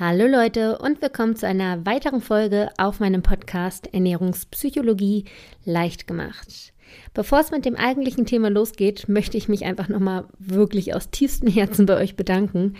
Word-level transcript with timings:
Hallo 0.00 0.26
Leute 0.26 0.78
und 0.78 1.02
willkommen 1.02 1.36
zu 1.36 1.46
einer 1.46 1.84
weiteren 1.84 2.22
Folge 2.22 2.70
auf 2.78 3.00
meinem 3.00 3.20
Podcast 3.20 3.92
Ernährungspsychologie 3.92 5.26
leicht 5.66 6.06
gemacht. 6.06 6.72
Bevor 7.12 7.40
es 7.40 7.50
mit 7.50 7.66
dem 7.66 7.76
eigentlichen 7.76 8.24
Thema 8.24 8.48
losgeht, 8.48 9.10
möchte 9.10 9.36
ich 9.36 9.50
mich 9.50 9.66
einfach 9.66 9.90
nochmal 9.90 10.24
wirklich 10.38 10.94
aus 10.94 11.10
tiefstem 11.10 11.50
Herzen 11.50 11.84
bei 11.84 11.98
euch 11.98 12.16
bedanken. 12.16 12.76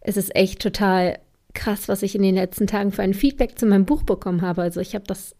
Es 0.00 0.16
ist 0.16 0.34
echt 0.34 0.60
total 0.60 1.20
krass, 1.54 1.86
was 1.86 2.02
ich 2.02 2.16
in 2.16 2.22
den 2.22 2.34
letzten 2.34 2.66
Tagen 2.66 2.90
für 2.90 3.02
ein 3.02 3.14
Feedback 3.14 3.56
zu 3.56 3.66
meinem 3.66 3.84
Buch 3.84 4.02
bekommen 4.02 4.42
habe. 4.42 4.62
Also 4.62 4.80
ich 4.80 4.96
habe 4.96 5.04
das 5.06 5.36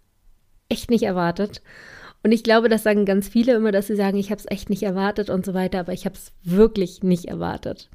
echt 0.68 0.90
nicht 0.90 1.02
erwartet. 1.02 1.60
Und 2.22 2.30
ich 2.30 2.44
glaube, 2.44 2.68
das 2.68 2.84
sagen 2.84 3.04
ganz 3.04 3.26
viele 3.26 3.54
immer, 3.54 3.72
dass 3.72 3.88
sie 3.88 3.96
sagen, 3.96 4.16
ich 4.16 4.30
habe 4.30 4.38
es 4.38 4.48
echt 4.48 4.70
nicht 4.70 4.84
erwartet 4.84 5.28
und 5.28 5.44
so 5.44 5.54
weiter, 5.54 5.80
aber 5.80 5.92
ich 5.92 6.04
habe 6.04 6.14
es 6.14 6.32
wirklich 6.44 7.02
nicht 7.02 7.24
erwartet. 7.24 7.90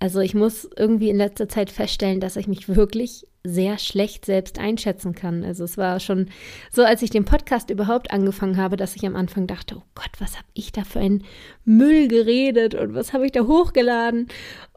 Also 0.00 0.20
ich 0.20 0.34
muss 0.34 0.68
irgendwie 0.76 1.10
in 1.10 1.18
letzter 1.18 1.48
Zeit 1.48 1.70
feststellen, 1.70 2.20
dass 2.20 2.36
ich 2.36 2.48
mich 2.48 2.74
wirklich 2.74 3.26
sehr 3.44 3.78
schlecht 3.78 4.24
selbst 4.24 4.58
einschätzen 4.58 5.14
kann. 5.14 5.44
Also 5.44 5.64
es 5.64 5.76
war 5.76 6.00
schon 6.00 6.28
so, 6.72 6.82
als 6.82 7.02
ich 7.02 7.10
den 7.10 7.26
Podcast 7.26 7.70
überhaupt 7.70 8.10
angefangen 8.10 8.56
habe, 8.56 8.76
dass 8.76 8.96
ich 8.96 9.06
am 9.06 9.14
Anfang 9.14 9.46
dachte, 9.46 9.76
oh 9.76 9.82
Gott, 9.94 10.10
was 10.18 10.36
habe 10.36 10.48
ich 10.54 10.72
da 10.72 10.84
für 10.84 11.00
einen 11.00 11.24
Müll 11.64 12.08
geredet 12.08 12.74
und 12.74 12.94
was 12.94 13.12
habe 13.12 13.26
ich 13.26 13.32
da 13.32 13.46
hochgeladen? 13.46 14.28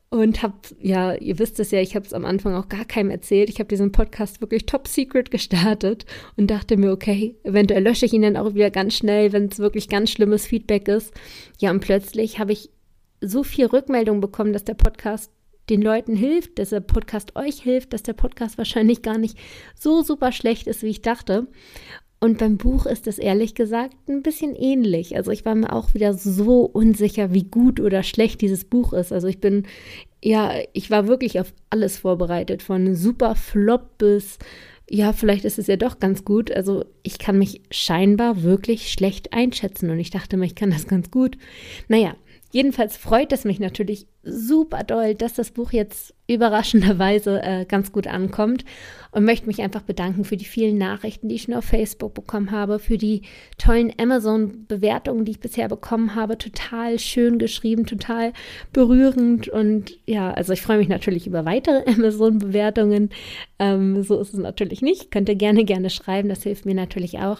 Und 0.09 0.43
habe, 0.43 0.53
ja, 0.79 1.15
ihr 1.15 1.39
wisst 1.39 1.59
es 1.59 1.71
ja, 1.71 1.79
ich 1.79 1.95
habe 1.95 2.05
es 2.05 2.13
am 2.13 2.23
Anfang 2.23 2.53
auch 2.53 2.69
gar 2.69 2.85
keinem 2.85 3.09
erzählt. 3.09 3.49
Ich 3.49 3.57
habe 3.57 3.69
diesen 3.69 3.91
Podcast 3.91 4.41
wirklich 4.41 4.67
top 4.67 4.87
secret 4.87 5.31
gestartet 5.31 6.05
und 6.35 6.51
dachte 6.51 6.77
mir, 6.77 6.91
okay, 6.91 7.35
eventuell 7.43 7.83
lösche 7.83 8.05
ich 8.05 8.13
ihn 8.13 8.21
dann 8.21 8.37
auch 8.37 8.53
wieder 8.53 8.69
ganz 8.69 8.93
schnell, 8.93 9.33
wenn 9.33 9.45
es 9.45 9.57
wirklich 9.57 9.89
ganz 9.89 10.11
schlimmes 10.11 10.45
Feedback 10.45 10.87
ist. 10.87 11.13
Ja, 11.59 11.71
und 11.71 11.79
plötzlich 11.79 12.37
habe 12.37 12.51
ich 12.51 12.69
so 13.27 13.43
viel 13.43 13.65
Rückmeldung 13.65 14.21
bekommen, 14.21 14.53
dass 14.53 14.63
der 14.63 14.73
Podcast 14.75 15.31
den 15.69 15.81
Leuten 15.81 16.15
hilft, 16.15 16.59
dass 16.59 16.69
der 16.69 16.81
Podcast 16.81 17.35
euch 17.35 17.61
hilft, 17.61 17.93
dass 17.93 18.03
der 18.03 18.13
Podcast 18.13 18.57
wahrscheinlich 18.57 19.01
gar 19.01 19.17
nicht 19.17 19.37
so 19.75 20.01
super 20.01 20.31
schlecht 20.31 20.67
ist, 20.67 20.83
wie 20.83 20.87
ich 20.89 21.01
dachte. 21.01 21.47
Und 22.19 22.37
beim 22.37 22.57
Buch 22.57 22.85
ist 22.85 23.05
es 23.07 23.17
ehrlich 23.17 23.53
gesagt 23.53 23.95
ein 24.07 24.23
bisschen 24.23 24.55
ähnlich. 24.55 25.17
Also 25.17 25.31
ich 25.31 25.43
war 25.43 25.55
mir 25.55 25.73
auch 25.73 25.93
wieder 25.93 26.13
so 26.13 26.61
unsicher, 26.61 27.33
wie 27.33 27.43
gut 27.43 27.81
oder 27.81 28.01
schlecht 28.01 28.39
dieses 28.39 28.63
Buch 28.63 28.93
ist. 28.93 29.11
Also 29.11 29.27
ich 29.27 29.41
bin, 29.41 29.67
ja, 30.23 30.53
ich 30.71 30.89
war 30.89 31.07
wirklich 31.07 31.39
auf 31.41 31.53
alles 31.69 31.97
vorbereitet, 31.97 32.63
von 32.63 32.95
super 32.95 33.35
Flop 33.35 33.97
bis, 33.97 34.39
ja, 34.89 35.11
vielleicht 35.11 35.43
ist 35.43 35.59
es 35.59 35.67
ja 35.67 35.75
doch 35.75 35.99
ganz 35.99 36.23
gut. 36.23 36.49
Also 36.49 36.85
ich 37.03 37.19
kann 37.19 37.37
mich 37.37 37.61
scheinbar 37.71 38.41
wirklich 38.41 38.91
schlecht 38.93 39.33
einschätzen 39.33 39.89
und 39.89 39.99
ich 39.99 40.09
dachte 40.09 40.37
mir, 40.37 40.45
ich 40.45 40.55
kann 40.55 40.71
das 40.71 40.87
ganz 40.87 41.11
gut. 41.11 41.37
Naja, 41.89 42.15
Jedenfalls 42.53 42.97
freut 42.97 43.31
es 43.31 43.45
mich 43.45 43.59
natürlich 43.59 44.05
super 44.21 44.83
doll, 44.83 45.15
dass 45.15 45.33
das 45.33 45.49
Buch 45.49 45.71
jetzt 45.71 46.13
überraschenderweise 46.27 47.41
äh, 47.41 47.65
ganz 47.65 47.91
gut 47.91 48.05
ankommt 48.05 48.63
und 49.09 49.25
möchte 49.25 49.47
mich 49.47 49.63
einfach 49.63 49.81
bedanken 49.81 50.23
für 50.23 50.37
die 50.37 50.45
vielen 50.45 50.77
Nachrichten, 50.77 51.29
die 51.29 51.35
ich 51.35 51.41
schon 51.41 51.55
auf 51.55 51.65
Facebook 51.65 52.13
bekommen 52.13 52.51
habe, 52.51 52.77
für 52.77 52.99
die 52.99 53.23
tollen 53.57 53.91
Amazon-Bewertungen, 53.97 55.25
die 55.25 55.31
ich 55.31 55.39
bisher 55.39 55.67
bekommen 55.67 56.13
habe. 56.13 56.37
Total 56.37 56.99
schön 56.99 57.39
geschrieben, 57.39 57.87
total 57.87 58.33
berührend 58.71 59.49
und 59.49 59.97
ja, 60.05 60.31
also 60.31 60.53
ich 60.53 60.61
freue 60.61 60.77
mich 60.77 60.89
natürlich 60.89 61.25
über 61.25 61.45
weitere 61.45 61.83
Amazon-Bewertungen. 61.91 63.09
Ähm, 63.57 64.03
so 64.03 64.21
ist 64.21 64.31
es 64.31 64.39
natürlich 64.39 64.83
nicht. 64.83 65.09
Könnt 65.09 65.27
ihr 65.27 65.35
gerne, 65.35 65.65
gerne 65.65 65.89
schreiben, 65.89 66.29
das 66.29 66.43
hilft 66.43 66.67
mir 66.67 66.75
natürlich 66.75 67.17
auch. 67.17 67.39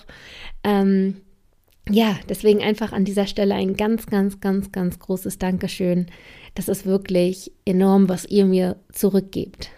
Ähm, 0.63 1.17
ja, 1.89 2.15
deswegen 2.29 2.61
einfach 2.61 2.93
an 2.93 3.05
dieser 3.05 3.27
Stelle 3.27 3.55
ein 3.55 3.75
ganz, 3.75 4.05
ganz, 4.05 4.39
ganz, 4.39 4.71
ganz 4.71 4.99
großes 4.99 5.37
Dankeschön. 5.37 6.07
Das 6.55 6.69
ist 6.69 6.85
wirklich 6.85 7.51
enorm, 7.65 8.07
was 8.07 8.25
ihr 8.25 8.45
mir 8.45 8.77
zurückgebt. 8.91 9.69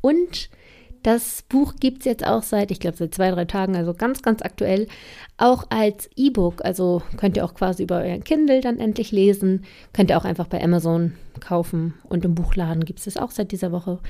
Und 0.00 0.50
das 1.02 1.42
Buch 1.48 1.74
gibt 1.80 2.00
es 2.00 2.04
jetzt 2.04 2.26
auch 2.26 2.42
seit, 2.42 2.70
ich 2.70 2.80
glaube, 2.80 2.96
seit 2.96 3.14
zwei, 3.14 3.30
drei 3.30 3.44
Tagen, 3.44 3.76
also 3.76 3.94
ganz, 3.94 4.22
ganz 4.22 4.42
aktuell, 4.42 4.88
auch 5.36 5.66
als 5.70 6.10
E-Book. 6.16 6.64
Also 6.64 7.02
könnt 7.16 7.36
ihr 7.36 7.44
auch 7.44 7.54
quasi 7.54 7.84
über 7.84 8.02
euren 8.02 8.24
Kindle 8.24 8.60
dann 8.60 8.78
endlich 8.78 9.10
lesen. 9.10 9.64
Könnt 9.92 10.10
ihr 10.10 10.18
auch 10.18 10.24
einfach 10.24 10.48
bei 10.48 10.62
Amazon 10.62 11.14
kaufen. 11.40 11.94
Und 12.04 12.24
im 12.24 12.34
Buchladen 12.34 12.84
gibt 12.84 12.98
es 12.98 13.06
das 13.06 13.16
auch 13.16 13.30
seit 13.30 13.52
dieser 13.52 13.72
Woche. 13.72 14.00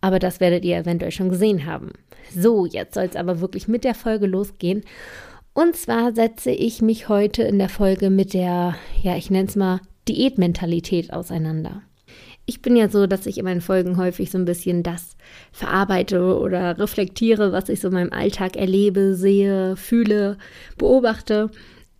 Aber 0.00 0.18
das 0.18 0.40
werdet 0.40 0.64
ihr 0.64 0.76
eventuell 0.76 1.12
schon 1.12 1.30
gesehen 1.30 1.66
haben. 1.66 1.92
So, 2.34 2.66
jetzt 2.66 2.94
soll 2.94 3.04
es 3.04 3.16
aber 3.16 3.40
wirklich 3.40 3.68
mit 3.68 3.84
der 3.84 3.94
Folge 3.94 4.26
losgehen. 4.26 4.82
Und 5.54 5.76
zwar 5.76 6.12
setze 6.12 6.50
ich 6.50 6.82
mich 6.82 7.08
heute 7.08 7.44
in 7.44 7.60
der 7.60 7.68
Folge 7.68 8.10
mit 8.10 8.34
der, 8.34 8.74
ja, 9.02 9.16
ich 9.16 9.30
nenne 9.30 9.48
es 9.48 9.54
mal 9.54 9.80
Diätmentalität 10.08 11.12
auseinander. 11.12 11.82
Ich 12.44 12.60
bin 12.60 12.74
ja 12.74 12.88
so, 12.88 13.06
dass 13.06 13.24
ich 13.24 13.38
in 13.38 13.44
meinen 13.44 13.60
Folgen 13.60 13.96
häufig 13.96 14.32
so 14.32 14.36
ein 14.36 14.44
bisschen 14.44 14.82
das 14.82 15.16
verarbeite 15.52 16.38
oder 16.38 16.76
reflektiere, 16.76 17.52
was 17.52 17.68
ich 17.68 17.80
so 17.80 17.88
in 17.88 17.94
meinem 17.94 18.12
Alltag 18.12 18.56
erlebe, 18.56 19.14
sehe, 19.14 19.76
fühle, 19.76 20.38
beobachte. 20.76 21.50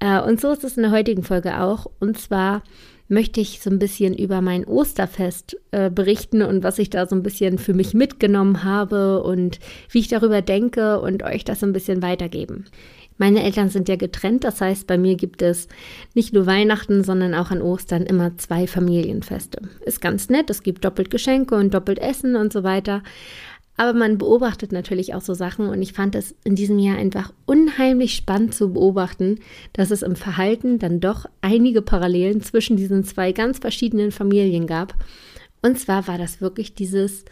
Äh, 0.00 0.20
und 0.20 0.40
so 0.40 0.50
ist 0.50 0.64
es 0.64 0.76
in 0.76 0.82
der 0.82 0.92
heutigen 0.92 1.22
Folge 1.22 1.60
auch. 1.60 1.86
Und 2.00 2.18
zwar 2.18 2.64
möchte 3.08 3.40
ich 3.40 3.60
so 3.60 3.70
ein 3.70 3.78
bisschen 3.78 4.14
über 4.14 4.40
mein 4.40 4.64
Osterfest 4.64 5.56
äh, 5.70 5.90
berichten 5.90 6.42
und 6.42 6.62
was 6.62 6.78
ich 6.78 6.90
da 6.90 7.06
so 7.06 7.14
ein 7.14 7.22
bisschen 7.22 7.58
für 7.58 7.74
mich 7.74 7.94
mitgenommen 7.94 8.64
habe 8.64 9.22
und 9.22 9.60
wie 9.90 10.00
ich 10.00 10.08
darüber 10.08 10.42
denke 10.42 11.00
und 11.00 11.22
euch 11.22 11.44
das 11.44 11.60
so 11.60 11.66
ein 11.66 11.72
bisschen 11.72 12.02
weitergeben. 12.02 12.64
Meine 13.16 13.44
Eltern 13.44 13.68
sind 13.68 13.88
ja 13.88 13.96
getrennt, 13.96 14.42
das 14.42 14.60
heißt, 14.60 14.86
bei 14.86 14.98
mir 14.98 15.14
gibt 15.14 15.40
es 15.40 15.68
nicht 16.14 16.32
nur 16.32 16.46
Weihnachten, 16.46 17.04
sondern 17.04 17.34
auch 17.34 17.50
an 17.50 17.62
Ostern 17.62 18.02
immer 18.02 18.36
zwei 18.38 18.66
Familienfeste. 18.66 19.62
Ist 19.84 20.00
ganz 20.00 20.28
nett, 20.28 20.50
es 20.50 20.64
gibt 20.64 20.84
doppelt 20.84 21.10
Geschenke 21.10 21.54
und 21.54 21.72
doppelt 21.74 22.00
Essen 22.00 22.34
und 22.34 22.52
so 22.52 22.64
weiter. 22.64 23.02
Aber 23.76 23.92
man 23.92 24.18
beobachtet 24.18 24.70
natürlich 24.70 25.14
auch 25.14 25.20
so 25.20 25.34
Sachen 25.34 25.68
und 25.68 25.82
ich 25.82 25.92
fand 25.92 26.14
es 26.14 26.34
in 26.44 26.54
diesem 26.54 26.78
Jahr 26.78 26.96
einfach 26.96 27.32
unheimlich 27.44 28.14
spannend 28.14 28.54
zu 28.54 28.72
beobachten, 28.72 29.40
dass 29.72 29.90
es 29.90 30.02
im 30.02 30.14
Verhalten 30.14 30.78
dann 30.78 31.00
doch 31.00 31.26
einige 31.40 31.82
Parallelen 31.82 32.40
zwischen 32.40 32.76
diesen 32.76 33.04
zwei 33.04 33.32
ganz 33.32 33.58
verschiedenen 33.58 34.12
Familien 34.12 34.66
gab. 34.66 34.94
Und 35.60 35.78
zwar 35.78 36.06
war 36.06 36.18
das 36.18 36.40
wirklich 36.40 36.74
dieses 36.74 37.24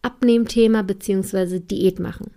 Abnehmthema 0.00 0.82
bzw. 0.82 1.60
Diät 1.60 1.98
machen. 1.98 2.30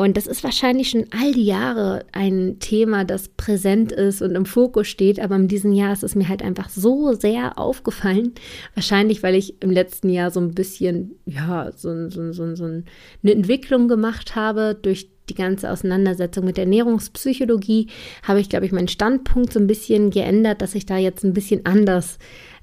Und 0.00 0.16
das 0.16 0.26
ist 0.26 0.42
wahrscheinlich 0.44 0.88
schon 0.88 1.04
all 1.10 1.32
die 1.32 1.44
Jahre 1.44 2.06
ein 2.12 2.56
Thema, 2.58 3.04
das 3.04 3.28
präsent 3.28 3.92
ist 3.92 4.22
und 4.22 4.34
im 4.34 4.46
Fokus 4.46 4.88
steht. 4.88 5.20
Aber 5.20 5.36
in 5.36 5.46
diesem 5.46 5.74
Jahr 5.74 5.92
ist 5.92 6.02
es 6.02 6.14
mir 6.14 6.26
halt 6.26 6.42
einfach 6.42 6.70
so 6.70 7.12
sehr 7.12 7.58
aufgefallen. 7.58 8.32
Wahrscheinlich, 8.74 9.22
weil 9.22 9.34
ich 9.34 9.62
im 9.62 9.70
letzten 9.70 10.08
Jahr 10.08 10.30
so 10.30 10.40
ein 10.40 10.52
bisschen, 10.52 11.16
ja, 11.26 11.70
so, 11.76 12.08
so, 12.08 12.32
so, 12.32 12.54
so 12.56 12.64
eine 12.64 12.82
Entwicklung 13.22 13.88
gemacht 13.88 14.36
habe 14.36 14.74
durch 14.80 15.10
die 15.28 15.34
ganze 15.34 15.70
Auseinandersetzung 15.70 16.46
mit 16.46 16.56
Ernährungspsychologie, 16.56 17.88
habe 18.22 18.40
ich, 18.40 18.48
glaube 18.48 18.64
ich, 18.64 18.72
meinen 18.72 18.88
Standpunkt 18.88 19.52
so 19.52 19.60
ein 19.60 19.66
bisschen 19.66 20.08
geändert, 20.08 20.62
dass 20.62 20.74
ich 20.74 20.86
da 20.86 20.96
jetzt 20.96 21.24
ein 21.24 21.34
bisschen 21.34 21.66
anders 21.66 22.18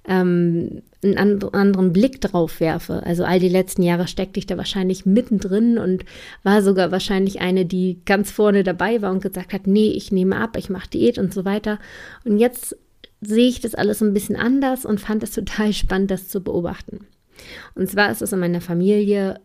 ähm, 0.08 0.82
einen 1.04 1.44
anderen 1.54 1.94
Blick 1.94 2.22
drauf 2.22 2.60
werfe. 2.60 3.04
Also 3.04 3.24
all 3.24 3.40
die 3.40 3.50
letzten 3.50 3.84
Jahre 3.84 4.08
steckte 4.08 4.40
ich 4.40 4.48
da 4.48 4.58
wahrscheinlich 4.58 5.06
mittendrin 5.06 5.78
und 5.78 6.06
war 6.44 6.62
sogar 6.62 6.92
wahrscheinlich 6.92 7.40
eine, 7.42 7.66
die 7.66 8.02
ganz 8.06 8.32
vorne 8.32 8.64
dabei 8.64 9.02
war 9.02 9.12
und 9.12 9.22
gesagt 9.22 9.54
hat, 9.54 9.68
nee, 9.68 9.90
ich 9.90 10.12
nehme 10.12 10.38
ab, 10.38 10.58
ich 10.58 10.70
mache 10.70 10.90
Diät 10.90 11.18
und 11.18 11.34
so 11.34 11.46
weiter. 11.46 11.80
Und 12.24 12.38
jetzt 12.40 12.76
sehe 13.22 13.48
ich 13.48 13.62
das 13.62 13.76
alles 13.76 14.02
ein 14.02 14.14
bisschen 14.14 14.36
anders 14.36 14.86
und 14.86 15.00
fand 15.00 15.24
es 15.24 15.32
total 15.32 15.74
spannend, 15.74 16.12
das 16.12 16.30
zu 16.30 16.42
beobachten. 16.42 17.06
Und 17.76 17.90
zwar 17.90 18.12
ist 18.12 18.22
es 18.22 18.34
in 18.34 18.40
meiner 18.40 18.62
Familie 18.62 19.40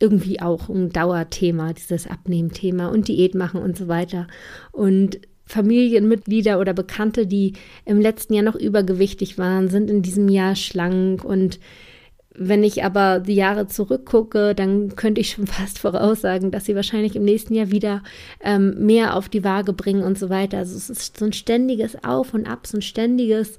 irgendwie 0.00 0.40
auch 0.40 0.68
ein 0.68 0.90
Dauerthema, 0.90 1.72
dieses 1.74 2.06
Abnehmthema 2.06 2.88
und 2.88 3.06
Diät 3.08 3.34
machen 3.34 3.60
und 3.60 3.76
so 3.76 3.86
weiter. 3.86 4.26
Und 4.72 5.20
Familienmitglieder 5.50 6.60
oder 6.60 6.72
Bekannte, 6.72 7.26
die 7.26 7.54
im 7.84 8.00
letzten 8.00 8.34
Jahr 8.34 8.44
noch 8.44 8.54
übergewichtig 8.54 9.36
waren, 9.36 9.68
sind 9.68 9.90
in 9.90 10.02
diesem 10.02 10.28
Jahr 10.28 10.54
schlank. 10.54 11.24
Und 11.24 11.58
wenn 12.34 12.62
ich 12.62 12.84
aber 12.84 13.18
die 13.18 13.34
Jahre 13.34 13.66
zurückgucke, 13.66 14.54
dann 14.54 14.94
könnte 14.94 15.20
ich 15.20 15.30
schon 15.30 15.46
fast 15.48 15.78
voraussagen, 15.78 16.50
dass 16.50 16.64
sie 16.64 16.76
wahrscheinlich 16.76 17.16
im 17.16 17.24
nächsten 17.24 17.54
Jahr 17.54 17.70
wieder 17.70 18.02
ähm, 18.40 18.86
mehr 18.86 19.16
auf 19.16 19.28
die 19.28 19.44
Waage 19.44 19.72
bringen 19.72 20.04
und 20.04 20.18
so 20.18 20.30
weiter. 20.30 20.58
Also 20.58 20.76
es 20.76 20.88
ist 20.88 21.18
so 21.18 21.24
ein 21.24 21.32
ständiges 21.32 22.02
Auf 22.04 22.32
und 22.32 22.46
Ab, 22.46 22.66
so 22.66 22.78
ein 22.78 22.82
ständiges, 22.82 23.56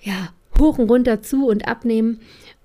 ja, 0.00 0.30
hoch 0.58 0.78
und 0.78 0.90
runter 0.90 1.22
zu 1.22 1.46
und 1.46 1.68
abnehmen. 1.68 2.20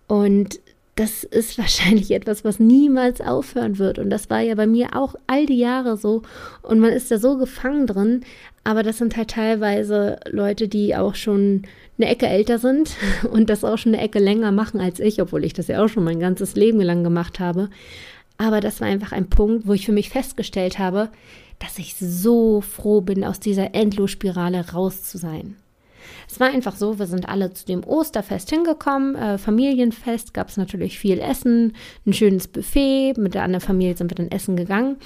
Und 0.07 0.59
das 0.95 1.23
ist 1.23 1.57
wahrscheinlich 1.57 2.11
etwas, 2.11 2.43
was 2.43 2.59
niemals 2.59 3.21
aufhören 3.21 3.77
wird. 3.77 3.99
Und 3.99 4.09
das 4.09 4.29
war 4.29 4.41
ja 4.41 4.55
bei 4.55 4.67
mir 4.67 4.95
auch 4.95 5.15
all 5.27 5.45
die 5.45 5.57
Jahre 5.57 5.97
so. 5.97 6.23
Und 6.61 6.79
man 6.79 6.91
ist 6.91 7.11
da 7.11 7.19
so 7.19 7.37
gefangen 7.37 7.87
drin. 7.87 8.21
Aber 8.63 8.81
das 8.81 8.97
sind 8.97 9.15
halt 9.15 9.29
teilweise 9.29 10.19
Leute, 10.29 10.67
die 10.67 10.95
auch 10.95 11.15
schon 11.15 11.63
eine 11.97 12.09
Ecke 12.09 12.27
älter 12.27 12.57
sind 12.59 12.95
und 13.31 13.49
das 13.49 13.63
auch 13.63 13.77
schon 13.77 13.93
eine 13.93 14.03
Ecke 14.03 14.19
länger 14.19 14.51
machen 14.51 14.81
als 14.81 14.99
ich, 14.99 15.21
obwohl 15.21 15.45
ich 15.45 15.53
das 15.53 15.67
ja 15.67 15.83
auch 15.83 15.87
schon 15.87 16.03
mein 16.03 16.19
ganzes 16.19 16.55
Leben 16.55 16.81
lang 16.81 17.03
gemacht 17.03 17.39
habe. 17.39 17.69
Aber 18.37 18.59
das 18.59 18.81
war 18.81 18.87
einfach 18.87 19.11
ein 19.11 19.29
Punkt, 19.29 19.65
wo 19.67 19.73
ich 19.73 19.85
für 19.85 19.93
mich 19.93 20.09
festgestellt 20.09 20.77
habe, 20.77 21.09
dass 21.59 21.77
ich 21.77 21.95
so 21.95 22.59
froh 22.59 22.99
bin, 22.99 23.23
aus 23.23 23.39
dieser 23.39 23.73
Endlosspirale 23.73 24.71
raus 24.71 25.03
zu 25.03 25.17
sein. 25.17 25.55
Es 26.29 26.39
war 26.39 26.47
einfach 26.47 26.75
so, 26.75 26.99
wir 26.99 27.07
sind 27.07 27.29
alle 27.29 27.53
zu 27.53 27.65
dem 27.65 27.83
Osterfest 27.83 28.49
hingekommen, 28.49 29.15
äh, 29.15 29.37
Familienfest, 29.37 30.33
gab 30.33 30.49
es 30.49 30.57
natürlich 30.57 30.99
viel 30.99 31.19
Essen, 31.19 31.73
ein 32.05 32.13
schönes 32.13 32.47
Buffet, 32.47 33.13
mit 33.17 33.33
der 33.33 33.43
anderen 33.43 33.65
Familie 33.65 33.95
sind 33.95 34.11
wir 34.11 34.15
dann 34.15 34.31
essen 34.31 34.55
gegangen. 34.55 34.97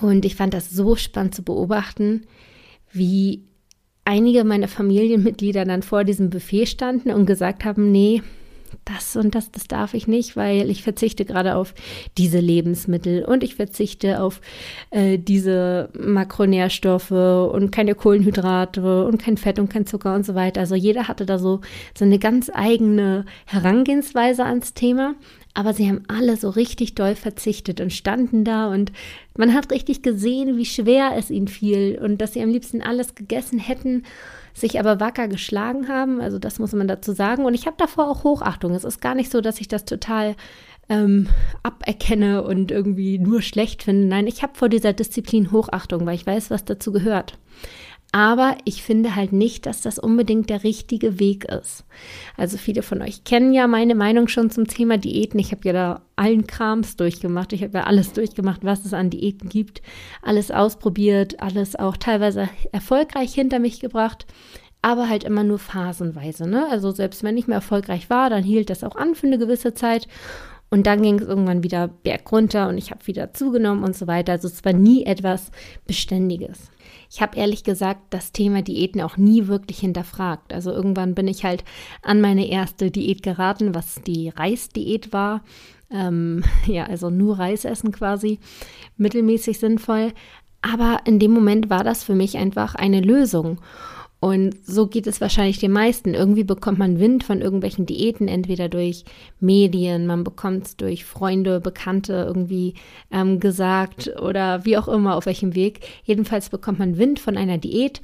Und 0.00 0.24
ich 0.24 0.36
fand 0.36 0.54
das 0.54 0.70
so 0.70 0.96
spannend 0.96 1.34
zu 1.34 1.42
beobachten, 1.42 2.22
wie 2.92 3.44
einige 4.04 4.44
meiner 4.44 4.68
Familienmitglieder 4.68 5.64
dann 5.64 5.82
vor 5.82 6.04
diesem 6.04 6.30
Buffet 6.30 6.66
standen 6.66 7.10
und 7.10 7.26
gesagt 7.26 7.64
haben, 7.64 7.92
nee, 7.92 8.22
das 8.84 9.16
und 9.16 9.34
das, 9.34 9.50
das 9.50 9.68
darf 9.68 9.94
ich 9.94 10.06
nicht, 10.06 10.36
weil 10.36 10.70
ich 10.70 10.82
verzichte 10.82 11.24
gerade 11.24 11.56
auf 11.56 11.74
diese 12.18 12.40
Lebensmittel 12.40 13.24
und 13.24 13.44
ich 13.44 13.54
verzichte 13.54 14.20
auf 14.20 14.40
äh, 14.90 15.18
diese 15.18 15.90
Makronährstoffe 15.98 17.10
und 17.10 17.70
keine 17.70 17.94
Kohlenhydrate 17.94 19.04
und 19.04 19.22
kein 19.22 19.36
Fett 19.36 19.58
und 19.58 19.70
kein 19.70 19.86
Zucker 19.86 20.14
und 20.14 20.26
so 20.26 20.34
weiter. 20.34 20.60
Also 20.60 20.74
jeder 20.74 21.08
hatte 21.08 21.26
da 21.26 21.38
so, 21.38 21.60
so 21.96 22.04
eine 22.04 22.18
ganz 22.18 22.50
eigene 22.52 23.24
Herangehensweise 23.46 24.44
ans 24.44 24.74
Thema. 24.74 25.14
Aber 25.54 25.74
sie 25.74 25.86
haben 25.86 26.04
alle 26.08 26.36
so 26.36 26.48
richtig 26.48 26.94
doll 26.94 27.14
verzichtet 27.14 27.82
und 27.82 27.92
standen 27.92 28.42
da 28.42 28.68
und 28.68 28.90
man 29.36 29.52
hat 29.52 29.70
richtig 29.70 30.02
gesehen, 30.02 30.56
wie 30.56 30.64
schwer 30.64 31.12
es 31.16 31.30
ihnen 31.30 31.48
fiel 31.48 31.98
und 32.02 32.22
dass 32.22 32.32
sie 32.32 32.42
am 32.42 32.48
liebsten 32.48 32.80
alles 32.80 33.14
gegessen 33.14 33.58
hätten 33.58 34.04
sich 34.54 34.78
aber 34.78 35.00
wacker 35.00 35.28
geschlagen 35.28 35.88
haben. 35.88 36.20
Also 36.20 36.38
das 36.38 36.58
muss 36.58 36.72
man 36.72 36.88
dazu 36.88 37.12
sagen. 37.12 37.44
Und 37.44 37.54
ich 37.54 37.66
habe 37.66 37.76
davor 37.78 38.08
auch 38.08 38.24
Hochachtung. 38.24 38.74
Es 38.74 38.84
ist 38.84 39.00
gar 39.00 39.14
nicht 39.14 39.30
so, 39.30 39.40
dass 39.40 39.60
ich 39.60 39.68
das 39.68 39.84
total 39.84 40.36
ähm, 40.88 41.28
aberkenne 41.62 42.42
und 42.42 42.70
irgendwie 42.70 43.18
nur 43.18 43.42
schlecht 43.42 43.82
finde. 43.82 44.06
Nein, 44.06 44.26
ich 44.26 44.42
habe 44.42 44.54
vor 44.54 44.68
dieser 44.68 44.92
Disziplin 44.92 45.52
Hochachtung, 45.52 46.04
weil 46.06 46.14
ich 46.14 46.26
weiß, 46.26 46.50
was 46.50 46.64
dazu 46.64 46.92
gehört. 46.92 47.38
Aber 48.14 48.58
ich 48.66 48.82
finde 48.82 49.16
halt 49.16 49.32
nicht, 49.32 49.64
dass 49.64 49.80
das 49.80 49.98
unbedingt 49.98 50.50
der 50.50 50.64
richtige 50.64 51.18
Weg 51.18 51.46
ist. 51.46 51.84
Also 52.36 52.58
viele 52.58 52.82
von 52.82 53.00
euch 53.00 53.24
kennen 53.24 53.54
ja 53.54 53.66
meine 53.66 53.94
Meinung 53.94 54.28
schon 54.28 54.50
zum 54.50 54.66
Thema 54.66 54.98
Diäten. 54.98 55.40
Ich 55.40 55.50
habe 55.50 55.62
ja 55.64 55.72
da 55.72 56.02
allen 56.14 56.46
Krams 56.46 56.96
durchgemacht. 56.96 57.54
Ich 57.54 57.62
habe 57.62 57.78
ja 57.78 57.84
alles 57.84 58.12
durchgemacht, 58.12 58.64
was 58.64 58.84
es 58.84 58.92
an 58.92 59.08
Diäten 59.08 59.48
gibt. 59.48 59.80
Alles 60.20 60.50
ausprobiert, 60.50 61.40
alles 61.40 61.74
auch 61.74 61.96
teilweise 61.96 62.50
erfolgreich 62.70 63.32
hinter 63.32 63.58
mich 63.58 63.80
gebracht. 63.80 64.26
Aber 64.82 65.08
halt 65.08 65.24
immer 65.24 65.42
nur 65.42 65.58
phasenweise. 65.58 66.46
Ne? 66.46 66.66
Also 66.70 66.90
selbst 66.90 67.22
wenn 67.22 67.38
ich 67.38 67.46
mehr 67.46 67.56
erfolgreich 67.56 68.10
war, 68.10 68.28
dann 68.28 68.42
hielt 68.42 68.68
das 68.68 68.84
auch 68.84 68.96
an 68.96 69.14
für 69.14 69.26
eine 69.26 69.38
gewisse 69.38 69.72
Zeit. 69.72 70.06
Und 70.72 70.86
dann 70.86 71.02
ging 71.02 71.18
es 71.18 71.28
irgendwann 71.28 71.62
wieder 71.62 71.88
bergunter 71.88 72.66
und 72.70 72.78
ich 72.78 72.90
habe 72.90 73.06
wieder 73.06 73.34
zugenommen 73.34 73.84
und 73.84 73.94
so 73.94 74.06
weiter. 74.06 74.32
Also 74.32 74.48
es 74.48 74.64
war 74.64 74.72
nie 74.72 75.04
etwas 75.04 75.50
Beständiges. 75.86 76.70
Ich 77.10 77.20
habe 77.20 77.36
ehrlich 77.36 77.62
gesagt 77.62 78.00
das 78.08 78.32
Thema 78.32 78.62
Diäten 78.62 79.02
auch 79.02 79.18
nie 79.18 79.48
wirklich 79.48 79.80
hinterfragt. 79.80 80.50
Also 80.50 80.72
irgendwann 80.72 81.14
bin 81.14 81.28
ich 81.28 81.44
halt 81.44 81.62
an 82.00 82.22
meine 82.22 82.48
erste 82.48 82.90
Diät 82.90 83.22
geraten, 83.22 83.74
was 83.74 84.00
die 84.00 84.30
Reisdiät 84.30 85.12
war. 85.12 85.44
Ähm, 85.90 86.42
ja, 86.66 86.84
also 86.84 87.10
nur 87.10 87.38
Reis 87.38 87.66
essen 87.66 87.92
quasi, 87.92 88.38
mittelmäßig 88.96 89.58
sinnvoll. 89.58 90.14
Aber 90.62 91.00
in 91.04 91.18
dem 91.18 91.32
Moment 91.32 91.68
war 91.68 91.84
das 91.84 92.02
für 92.02 92.14
mich 92.14 92.38
einfach 92.38 92.76
eine 92.76 93.02
Lösung. 93.02 93.58
Und 94.22 94.54
so 94.64 94.86
geht 94.86 95.08
es 95.08 95.20
wahrscheinlich 95.20 95.58
den 95.58 95.72
meisten. 95.72 96.14
Irgendwie 96.14 96.44
bekommt 96.44 96.78
man 96.78 97.00
Wind 97.00 97.24
von 97.24 97.40
irgendwelchen 97.40 97.86
Diäten, 97.86 98.28
entweder 98.28 98.68
durch 98.68 99.04
Medien, 99.40 100.06
man 100.06 100.22
bekommt 100.22 100.64
es 100.64 100.76
durch 100.76 101.04
Freunde, 101.04 101.58
Bekannte 101.58 102.12
irgendwie 102.24 102.74
ähm, 103.10 103.40
gesagt 103.40 104.12
oder 104.22 104.64
wie 104.64 104.78
auch 104.78 104.86
immer, 104.86 105.16
auf 105.16 105.26
welchem 105.26 105.56
Weg. 105.56 105.80
Jedenfalls 106.04 106.50
bekommt 106.50 106.78
man 106.78 106.98
Wind 106.98 107.18
von 107.18 107.36
einer 107.36 107.58
Diät, 107.58 108.00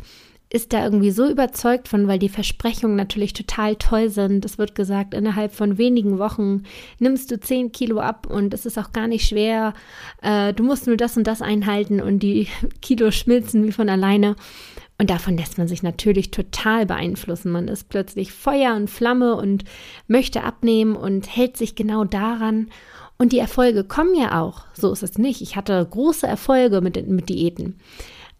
ist 0.50 0.72
da 0.72 0.82
irgendwie 0.82 1.12
so 1.12 1.24
überzeugt 1.24 1.86
von, 1.86 2.08
weil 2.08 2.18
die 2.18 2.28
Versprechungen 2.28 2.96
natürlich 2.96 3.32
total 3.32 3.76
toll 3.76 4.10
sind. 4.10 4.44
Es 4.44 4.58
wird 4.58 4.74
gesagt, 4.74 5.14
innerhalb 5.14 5.54
von 5.54 5.78
wenigen 5.78 6.18
Wochen 6.18 6.64
nimmst 6.98 7.30
du 7.30 7.38
10 7.38 7.70
Kilo 7.70 8.00
ab 8.00 8.26
und 8.28 8.52
es 8.52 8.66
ist 8.66 8.76
auch 8.76 8.92
gar 8.92 9.06
nicht 9.06 9.28
schwer. 9.28 9.72
Äh, 10.20 10.52
du 10.52 10.64
musst 10.64 10.88
nur 10.88 10.96
das 10.96 11.16
und 11.16 11.28
das 11.28 11.42
einhalten 11.42 12.00
und 12.00 12.24
die 12.24 12.48
Kilo 12.82 13.12
schmilzen 13.12 13.68
wie 13.68 13.72
von 13.72 13.88
alleine. 13.88 14.34
Und 15.00 15.10
davon 15.10 15.36
lässt 15.36 15.58
man 15.58 15.68
sich 15.68 15.84
natürlich 15.84 16.32
total 16.32 16.84
beeinflussen. 16.84 17.52
Man 17.52 17.68
ist 17.68 17.88
plötzlich 17.88 18.32
Feuer 18.32 18.74
und 18.74 18.90
Flamme 18.90 19.36
und 19.36 19.64
möchte 20.08 20.42
abnehmen 20.42 20.96
und 20.96 21.34
hält 21.34 21.56
sich 21.56 21.76
genau 21.76 22.04
daran. 22.04 22.68
Und 23.16 23.32
die 23.32 23.38
Erfolge 23.38 23.84
kommen 23.84 24.16
ja 24.16 24.40
auch. 24.40 24.64
So 24.74 24.92
ist 24.92 25.04
es 25.04 25.16
nicht. 25.16 25.40
Ich 25.40 25.54
hatte 25.54 25.86
große 25.88 26.26
Erfolge 26.26 26.80
mit, 26.80 27.08
mit 27.08 27.28
Diäten. 27.28 27.78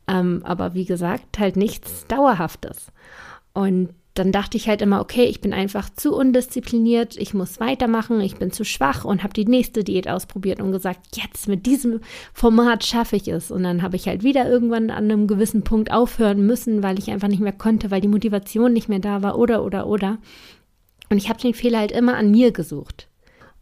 Ähm, 0.08 0.40
aber 0.44 0.74
wie 0.74 0.84
gesagt, 0.84 1.38
halt 1.38 1.56
nichts 1.56 2.06
Dauerhaftes. 2.08 2.88
Und 3.52 3.90
dann 4.14 4.32
dachte 4.32 4.56
ich 4.56 4.68
halt 4.68 4.82
immer, 4.82 5.00
okay, 5.00 5.24
ich 5.24 5.40
bin 5.40 5.52
einfach 5.52 5.90
zu 5.90 6.14
undiszipliniert, 6.14 7.16
ich 7.16 7.34
muss 7.34 7.60
weitermachen, 7.60 8.20
ich 8.20 8.36
bin 8.36 8.50
zu 8.50 8.64
schwach 8.64 9.04
und 9.04 9.22
habe 9.22 9.32
die 9.32 9.44
nächste 9.44 9.84
Diät 9.84 10.08
ausprobiert 10.08 10.60
und 10.60 10.72
gesagt, 10.72 11.16
jetzt 11.16 11.46
mit 11.46 11.66
diesem 11.66 12.00
Format 12.32 12.84
schaffe 12.84 13.16
ich 13.16 13.28
es. 13.28 13.50
Und 13.50 13.62
dann 13.62 13.82
habe 13.82 13.96
ich 13.96 14.08
halt 14.08 14.24
wieder 14.24 14.48
irgendwann 14.48 14.90
an 14.90 15.04
einem 15.04 15.28
gewissen 15.28 15.62
Punkt 15.62 15.92
aufhören 15.92 16.44
müssen, 16.44 16.82
weil 16.82 16.98
ich 16.98 17.10
einfach 17.10 17.28
nicht 17.28 17.40
mehr 17.40 17.52
konnte, 17.52 17.90
weil 17.90 18.00
die 18.00 18.08
Motivation 18.08 18.72
nicht 18.72 18.88
mehr 18.88 18.98
da 18.98 19.22
war 19.22 19.38
oder 19.38 19.64
oder 19.64 19.86
oder. 19.86 20.18
Und 21.10 21.16
ich 21.18 21.28
habe 21.28 21.40
den 21.40 21.54
Fehler 21.54 21.78
halt 21.78 21.92
immer 21.92 22.16
an 22.16 22.30
mir 22.30 22.50
gesucht. 22.50 23.08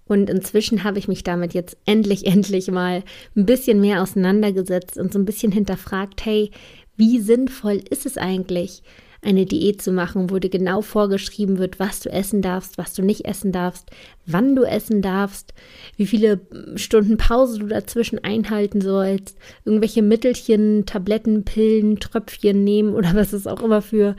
Und 0.09 0.31
inzwischen 0.31 0.85
habe 0.85 0.99
ich 0.99 1.09
mich 1.09 1.25
damit 1.25 1.53
jetzt 1.53 1.77
endlich, 1.85 2.27
endlich 2.33 2.71
mal 2.71 3.03
ein 3.37 3.47
bisschen 3.47 3.81
mehr 3.81 4.03
auseinandergesetzt 4.03 4.97
und 4.97 5.13
so 5.13 5.19
ein 5.19 5.25
bisschen 5.25 5.53
hinterfragt, 5.53 6.25
hey, 6.25 6.51
wie 6.97 7.21
sinnvoll 7.21 7.83
ist 7.91 8.07
es 8.07 8.17
eigentlich, 8.17 8.83
eine 9.27 9.45
Diät 9.45 9.83
zu 9.83 9.91
machen, 9.91 10.31
wo 10.31 10.39
dir 10.39 10.51
genau 10.51 10.83
vorgeschrieben 10.83 11.59
wird, 11.59 11.81
was 11.81 12.01
du 12.01 12.11
essen 12.11 12.43
darfst, 12.43 12.79
was 12.79 12.95
du 12.95 13.03
nicht 13.03 13.25
essen 13.25 13.51
darfst, 13.51 13.91
wann 14.25 14.55
du 14.55 14.63
essen 14.63 15.03
darfst, 15.03 15.53
wie 15.97 16.07
viele 16.07 16.41
Stunden 16.77 17.17
Pause 17.17 17.59
du 17.59 17.67
dazwischen 17.67 18.23
einhalten 18.23 18.81
sollst, 18.81 19.37
irgendwelche 19.65 20.03
Mittelchen, 20.03 20.87
Tabletten, 20.87 21.45
Pillen, 21.45 21.99
Tröpfchen 21.99 22.63
nehmen 22.63 22.95
oder 22.95 23.15
was 23.15 23.33
es 23.33 23.49
auch 23.49 23.63
immer 23.63 23.83
für 23.83 24.15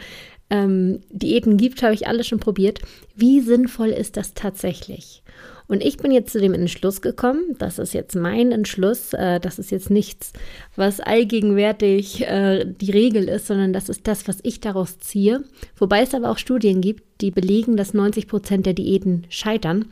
ähm, 0.50 1.00
Diäten 1.10 1.56
gibt, 1.56 1.82
habe 1.84 1.94
ich 1.94 2.08
alles 2.08 2.28
schon 2.28 2.40
probiert. 2.40 2.80
Wie 3.16 3.40
sinnvoll 3.40 3.90
ist 3.90 4.18
das 4.18 4.34
tatsächlich? 4.34 5.24
Und 5.68 5.84
ich 5.84 5.98
bin 5.98 6.12
jetzt 6.12 6.32
zu 6.32 6.40
dem 6.40 6.54
Entschluss 6.54 7.02
gekommen, 7.02 7.56
das 7.60 7.78
ist 7.78 7.94
jetzt 7.94 8.16
mein 8.16 8.52
Entschluss, 8.52 9.14
äh, 9.14 9.40
das 9.40 9.60
ist 9.60 9.70
jetzt 9.70 9.90
nichts, 9.90 10.32
was 10.76 11.02
allgegenwärtig 11.02 12.22
äh, 12.22 12.66
die 12.66 12.92
Regel 12.92 13.28
ist, 13.28 13.48
sondern 13.48 13.74
das 13.74 13.90
ist 13.90 14.08
das, 14.08 14.28
was 14.28 14.38
ich 14.44 14.62
daraus 14.62 14.98
ziehe. 15.00 15.44
Wobei 15.76 16.02
es 16.02 16.14
aber 16.14 16.30
auch 16.30 16.38
Studien 16.38 16.80
gibt, 16.80 17.04
die 17.22 17.32
belegen, 17.32 17.76
dass 17.76 17.94
90 17.94 18.28
Prozent 18.28 18.66
der 18.66 18.74
Diäten 18.74 19.26
scheitern. 19.30 19.86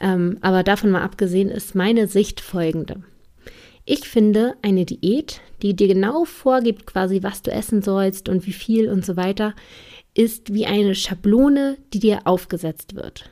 Ähm, 0.00 0.38
aber 0.40 0.64
davon 0.64 0.90
mal 0.90 1.02
abgesehen 1.02 1.48
ist 1.48 1.76
meine 1.76 2.08
Sicht 2.08 2.40
folgende. 2.40 3.02
Ich 3.84 4.08
finde, 4.08 4.54
eine 4.62 4.84
Diät, 4.84 5.42
die 5.62 5.76
dir 5.76 5.88
genau 5.88 6.24
vorgibt, 6.24 6.86
quasi, 6.86 7.22
was 7.22 7.42
du 7.42 7.52
essen 7.52 7.82
sollst 7.82 8.28
und 8.28 8.46
wie 8.46 8.52
viel 8.52 8.88
und 8.88 9.04
so 9.04 9.16
weiter, 9.16 9.54
ist 10.14 10.54
wie 10.54 10.66
eine 10.66 10.94
Schablone, 10.94 11.76
die 11.92 11.98
dir 11.98 12.20
aufgesetzt 12.24 12.94
wird. 12.94 13.30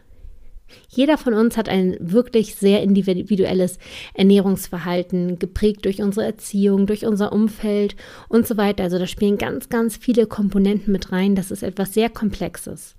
Jeder 0.88 1.18
von 1.18 1.34
uns 1.34 1.56
hat 1.56 1.68
ein 1.68 1.96
wirklich 2.00 2.54
sehr 2.54 2.82
individuelles 2.82 3.78
Ernährungsverhalten, 4.14 5.38
geprägt 5.38 5.84
durch 5.84 6.02
unsere 6.02 6.26
Erziehung, 6.26 6.86
durch 6.86 7.06
unser 7.06 7.32
Umfeld 7.32 7.96
und 8.28 8.46
so 8.46 8.56
weiter. 8.56 8.84
Also 8.84 8.98
da 8.98 9.06
spielen 9.06 9.38
ganz, 9.38 9.68
ganz 9.68 9.96
viele 9.96 10.26
Komponenten 10.26 10.92
mit 10.92 11.12
rein. 11.12 11.34
Das 11.34 11.50
ist 11.50 11.62
etwas 11.62 11.94
sehr 11.94 12.10
Komplexes. 12.10 12.94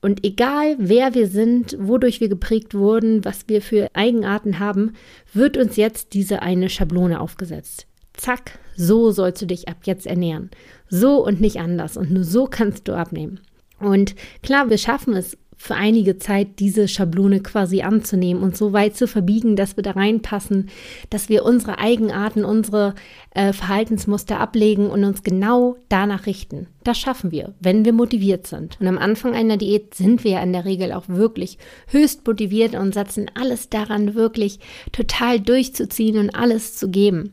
Und 0.00 0.24
egal, 0.24 0.76
wer 0.78 1.14
wir 1.14 1.26
sind, 1.26 1.76
wodurch 1.80 2.20
wir 2.20 2.28
geprägt 2.28 2.74
wurden, 2.74 3.24
was 3.24 3.48
wir 3.48 3.60
für 3.60 3.88
Eigenarten 3.94 4.58
haben, 4.58 4.92
wird 5.32 5.56
uns 5.56 5.76
jetzt 5.76 6.14
diese 6.14 6.42
eine 6.42 6.68
Schablone 6.68 7.20
aufgesetzt. 7.20 7.86
Zack, 8.12 8.58
so 8.76 9.10
sollst 9.10 9.42
du 9.42 9.46
dich 9.46 9.68
ab 9.68 9.78
jetzt 9.84 10.06
ernähren. 10.06 10.50
So 10.88 11.24
und 11.24 11.40
nicht 11.40 11.58
anders. 11.58 11.96
Und 11.96 12.10
nur 12.12 12.24
so 12.24 12.46
kannst 12.46 12.88
du 12.88 12.96
abnehmen. 12.96 13.40
Und 13.78 14.14
klar, 14.42 14.70
wir 14.70 14.78
schaffen 14.78 15.14
es 15.14 15.36
für 15.56 15.74
einige 15.74 16.18
Zeit 16.18 16.58
diese 16.58 16.86
Schablone 16.86 17.40
quasi 17.40 17.82
anzunehmen 17.82 18.42
und 18.42 18.56
so 18.56 18.72
weit 18.72 18.96
zu 18.96 19.08
verbiegen, 19.08 19.56
dass 19.56 19.76
wir 19.76 19.82
da 19.82 19.92
reinpassen, 19.92 20.68
dass 21.10 21.28
wir 21.28 21.44
unsere 21.44 21.78
Eigenarten, 21.78 22.44
unsere 22.44 22.94
äh, 23.34 23.52
Verhaltensmuster 23.52 24.38
ablegen 24.38 24.88
und 24.90 25.04
uns 25.04 25.22
genau 25.22 25.76
danach 25.88 26.26
richten. 26.26 26.68
Das 26.84 26.98
schaffen 26.98 27.32
wir, 27.32 27.54
wenn 27.58 27.84
wir 27.84 27.92
motiviert 27.92 28.46
sind. 28.46 28.78
Und 28.80 28.86
am 28.86 28.98
Anfang 28.98 29.34
einer 29.34 29.56
Diät 29.56 29.94
sind 29.94 30.24
wir 30.24 30.32
ja 30.32 30.42
in 30.42 30.52
der 30.52 30.64
Regel 30.64 30.92
auch 30.92 31.08
wirklich 31.08 31.58
höchst 31.88 32.26
motiviert 32.26 32.74
und 32.74 32.94
setzen 32.94 33.30
alles 33.34 33.68
daran, 33.68 34.14
wirklich 34.14 34.60
total 34.92 35.40
durchzuziehen 35.40 36.18
und 36.18 36.30
alles 36.30 36.76
zu 36.76 36.88
geben. 36.90 37.32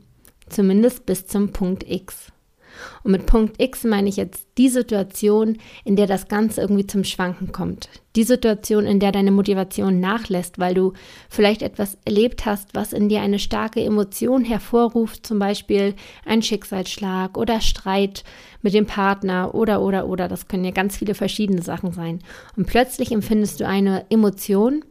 Zumindest 0.50 1.06
bis 1.06 1.28
zum 1.28 1.52
Punkt 1.52 1.90
X. 1.90 2.33
Und 3.04 3.12
mit 3.12 3.26
Punkt 3.26 3.62
X 3.62 3.84
meine 3.84 4.10
ich 4.10 4.18
jetzt 4.18 4.48
die 4.58 4.70
Situation, 4.70 5.58
in 5.84 5.96
der 5.96 6.08
das 6.08 6.28
Ganze 6.28 6.62
irgendwie 6.62 6.88
zum 6.88 7.04
Schwanken 7.04 7.52
kommt. 7.52 7.90
Die 8.16 8.24
Situation, 8.24 8.86
in 8.86 9.00
der 9.00 9.12
deine 9.12 9.32
Motivation 9.32 10.00
nachlässt, 10.00 10.60
weil 10.60 10.76
du 10.76 10.94
vielleicht 11.30 11.64
etwas 11.64 11.98
erlebt 12.06 12.46
hast, 12.46 12.76
was 12.76 12.94
in 12.94 13.10
dir 13.10 13.22
eine 13.22 13.40
starke 13.40 13.84
Emotion 13.84 14.44
hervorruft, 14.44 15.26
zum 15.26 15.40
Beispiel 15.40 15.96
ein 16.26 16.44
Schicksalsschlag 16.44 17.38
oder 17.38 17.60
Streit 17.62 18.24
mit 18.62 18.74
dem 18.74 18.86
Partner 18.86 19.56
oder, 19.56 19.82
oder, 19.82 20.08
oder. 20.08 20.28
Das 20.28 20.48
können 20.48 20.66
ja 20.66 20.72
ganz 20.72 20.98
viele 20.98 21.16
verschiedene 21.16 21.64
Sachen 21.64 21.92
sein. 21.92 22.20
Und 22.56 22.68
plötzlich 22.68 23.12
empfindest 23.12 23.60
du 23.60 23.68
eine 23.68 24.06
Emotion, 24.10 24.84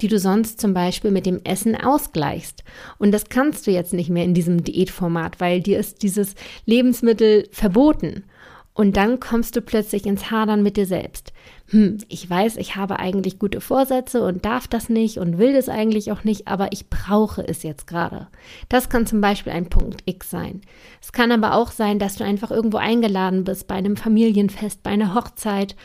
die 0.00 0.08
du 0.08 0.18
sonst 0.18 0.60
zum 0.60 0.74
Beispiel 0.74 1.10
mit 1.10 1.26
dem 1.26 1.40
Essen 1.44 1.76
ausgleichst. 1.76 2.64
Und 2.98 3.12
das 3.12 3.28
kannst 3.28 3.66
du 3.66 3.70
jetzt 3.70 3.92
nicht 3.92 4.10
mehr 4.10 4.24
in 4.24 4.34
diesem 4.34 4.64
Diätformat, 4.64 5.40
weil 5.40 5.60
dir 5.60 5.78
ist 5.78 6.02
dieses 6.02 6.34
Lebensmittel 6.66 7.48
verboten. 7.52 8.24
Und 8.72 8.96
dann 8.96 9.20
kommst 9.20 9.56
du 9.56 9.60
plötzlich 9.60 10.06
ins 10.06 10.30
Hadern 10.30 10.62
mit 10.62 10.76
dir 10.76 10.86
selbst. 10.86 11.32
Hm, 11.66 11.98
ich 12.08 12.28
weiß, 12.28 12.56
ich 12.56 12.76
habe 12.76 12.98
eigentlich 12.98 13.38
gute 13.38 13.60
Vorsätze 13.60 14.24
und 14.24 14.44
darf 14.44 14.68
das 14.68 14.88
nicht 14.88 15.18
und 15.18 15.38
will 15.38 15.52
das 15.52 15.68
eigentlich 15.68 16.10
auch 16.12 16.24
nicht, 16.24 16.48
aber 16.48 16.72
ich 16.72 16.88
brauche 16.88 17.46
es 17.46 17.62
jetzt 17.62 17.86
gerade. 17.86 18.28
Das 18.68 18.88
kann 18.88 19.06
zum 19.06 19.20
Beispiel 19.20 19.52
ein 19.52 19.68
Punkt 19.68 20.02
X 20.06 20.30
sein. 20.30 20.62
Es 21.02 21.12
kann 21.12 21.30
aber 21.30 21.54
auch 21.54 21.72
sein, 21.72 21.98
dass 21.98 22.16
du 22.16 22.24
einfach 22.24 22.50
irgendwo 22.50 22.78
eingeladen 22.78 23.44
bist 23.44 23.66
bei 23.66 23.74
einem 23.74 23.96
Familienfest, 23.96 24.82
bei 24.82 24.90
einer 24.90 25.14
Hochzeit 25.14 25.76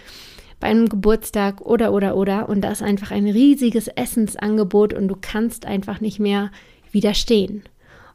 bei 0.65 0.71
einem 0.71 0.89
Geburtstag 0.89 1.61
oder 1.61 1.93
oder 1.93 2.17
oder 2.17 2.49
und 2.49 2.61
da 2.61 2.71
ist 2.71 2.81
einfach 2.81 3.11
ein 3.11 3.27
riesiges 3.27 3.87
Essensangebot 3.87 4.95
und 4.95 5.07
du 5.07 5.15
kannst 5.15 5.67
einfach 5.67 6.01
nicht 6.01 6.19
mehr 6.19 6.49
widerstehen. 6.91 7.61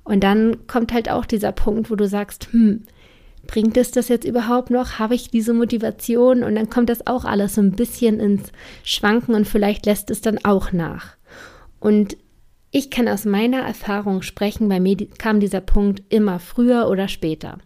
Und 0.02 0.24
dann 0.24 0.66
kommt 0.66 0.92
halt 0.92 1.08
auch 1.08 1.26
dieser 1.26 1.52
Punkt, 1.52 1.92
wo 1.92 1.94
du 1.94 2.08
sagst, 2.08 2.48
hm, 2.50 2.82
bringt 3.46 3.76
es 3.76 3.92
das 3.92 4.08
jetzt 4.08 4.24
überhaupt 4.24 4.70
noch? 4.70 4.98
Habe 4.98 5.14
ich 5.14 5.30
diese 5.30 5.54
Motivation? 5.54 6.42
Und 6.42 6.56
dann 6.56 6.68
kommt 6.68 6.88
das 6.88 7.06
auch 7.06 7.24
alles 7.24 7.54
so 7.54 7.60
ein 7.60 7.70
bisschen 7.70 8.18
ins 8.18 8.50
Schwanken 8.82 9.36
und 9.36 9.46
vielleicht 9.46 9.86
lässt 9.86 10.10
es 10.10 10.20
dann 10.20 10.44
auch 10.44 10.72
nach. 10.72 11.14
Und 11.78 12.16
ich 12.72 12.90
kann 12.90 13.06
aus 13.06 13.26
meiner 13.26 13.60
Erfahrung 13.60 14.22
sprechen, 14.22 14.68
bei 14.68 14.80
mir 14.80 14.96
kam 15.18 15.38
dieser 15.38 15.60
Punkt 15.60 16.02
immer 16.08 16.40
früher 16.40 16.88
oder 16.88 17.06
später. 17.06 17.58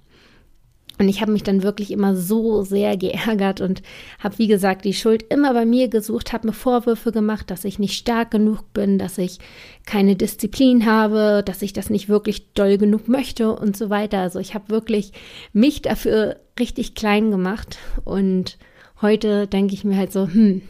Und 0.98 1.08
ich 1.08 1.20
habe 1.20 1.32
mich 1.32 1.42
dann 1.42 1.64
wirklich 1.64 1.90
immer 1.90 2.14
so 2.14 2.62
sehr 2.62 2.96
geärgert 2.96 3.60
und 3.60 3.82
habe, 4.20 4.38
wie 4.38 4.46
gesagt, 4.46 4.84
die 4.84 4.94
Schuld 4.94 5.24
immer 5.28 5.52
bei 5.52 5.66
mir 5.66 5.88
gesucht, 5.88 6.32
habe 6.32 6.46
mir 6.46 6.52
Vorwürfe 6.52 7.10
gemacht, 7.10 7.50
dass 7.50 7.64
ich 7.64 7.80
nicht 7.80 7.94
stark 7.98 8.30
genug 8.30 8.72
bin, 8.72 8.98
dass 8.98 9.18
ich 9.18 9.38
keine 9.86 10.14
Disziplin 10.14 10.86
habe, 10.86 11.42
dass 11.44 11.62
ich 11.62 11.72
das 11.72 11.90
nicht 11.90 12.08
wirklich 12.08 12.52
doll 12.52 12.78
genug 12.78 13.08
möchte 13.08 13.52
und 13.52 13.76
so 13.76 13.90
weiter. 13.90 14.18
Also 14.18 14.38
ich 14.38 14.54
habe 14.54 14.68
wirklich 14.68 15.12
mich 15.52 15.82
dafür 15.82 16.36
richtig 16.60 16.94
klein 16.94 17.32
gemacht. 17.32 17.78
Und 18.04 18.56
heute 19.02 19.48
denke 19.48 19.74
ich 19.74 19.82
mir 19.82 19.96
halt 19.96 20.12
so, 20.12 20.28
hm, 20.28 20.62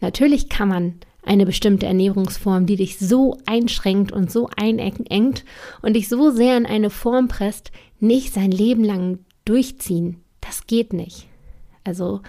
natürlich 0.00 0.48
kann 0.48 0.68
man 0.68 0.94
eine 1.26 1.46
bestimmte 1.46 1.86
Ernährungsform, 1.86 2.66
die 2.66 2.76
dich 2.76 2.98
so 2.98 3.36
einschränkt 3.46 4.12
und 4.12 4.30
so 4.30 4.48
einengt 4.56 5.44
und 5.82 5.94
dich 5.94 6.08
so 6.08 6.30
sehr 6.30 6.56
in 6.56 6.66
eine 6.66 6.90
Form 6.90 7.28
presst, 7.28 7.72
nicht 8.00 8.32
sein 8.32 8.50
Leben 8.50 8.84
lang 8.84 9.18
durchziehen. 9.44 10.22
Das 10.40 10.66
geht 10.66 10.92
nicht. 10.92 11.26
Also 11.84 12.20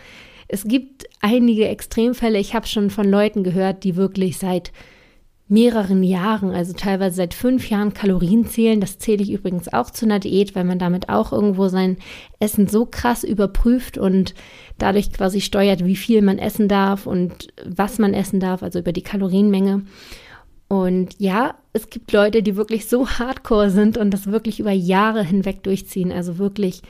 es 0.47 0.63
gibt 0.63 1.05
einige 1.21 1.67
Extremfälle. 1.67 2.39
Ich 2.39 2.55
habe 2.55 2.67
schon 2.67 2.89
von 2.89 3.09
Leuten 3.09 3.43
gehört, 3.43 3.83
die 3.83 3.95
wirklich 3.95 4.37
seit 4.37 4.71
mehreren 5.49 6.03
Jahren, 6.03 6.51
also 6.51 6.73
teilweise 6.73 7.17
seit 7.17 7.33
fünf 7.33 7.69
Jahren 7.69 7.93
Kalorien 7.93 8.45
zählen. 8.45 8.81
Das 8.81 8.99
zähle 8.99 9.23
ich 9.23 9.31
übrigens 9.31 9.71
auch 9.71 9.91
zu 9.91 10.05
einer 10.05 10.19
Diät, 10.19 10.55
weil 10.55 10.65
man 10.65 10.79
damit 10.79 11.09
auch 11.09 11.31
irgendwo 11.31 11.69
sein 11.69 11.97
Essen 12.39 12.67
so 12.67 12.85
krass 12.85 13.23
überprüft 13.23 13.97
und 13.97 14.33
dadurch 14.77 15.11
quasi 15.11 15.41
steuert, 15.41 15.85
wie 15.85 15.95
viel 15.95 16.21
man 16.21 16.39
essen 16.39 16.67
darf 16.67 17.07
und 17.07 17.47
was 17.65 17.99
man 17.99 18.13
essen 18.13 18.39
darf, 18.39 18.63
also 18.63 18.79
über 18.79 18.93
die 18.93 19.03
Kalorienmenge. 19.03 19.83
Und 20.67 21.15
ja, 21.17 21.55
es 21.73 21.89
gibt 21.89 22.11
Leute, 22.11 22.43
die 22.43 22.55
wirklich 22.55 22.87
so 22.87 23.07
hardcore 23.07 23.69
sind 23.69 23.97
und 23.97 24.11
das 24.11 24.27
wirklich 24.27 24.59
über 24.59 24.71
Jahre 24.71 25.23
hinweg 25.23 25.63
durchziehen. 25.63 26.11
Also 26.11 26.37
wirklich 26.37 26.81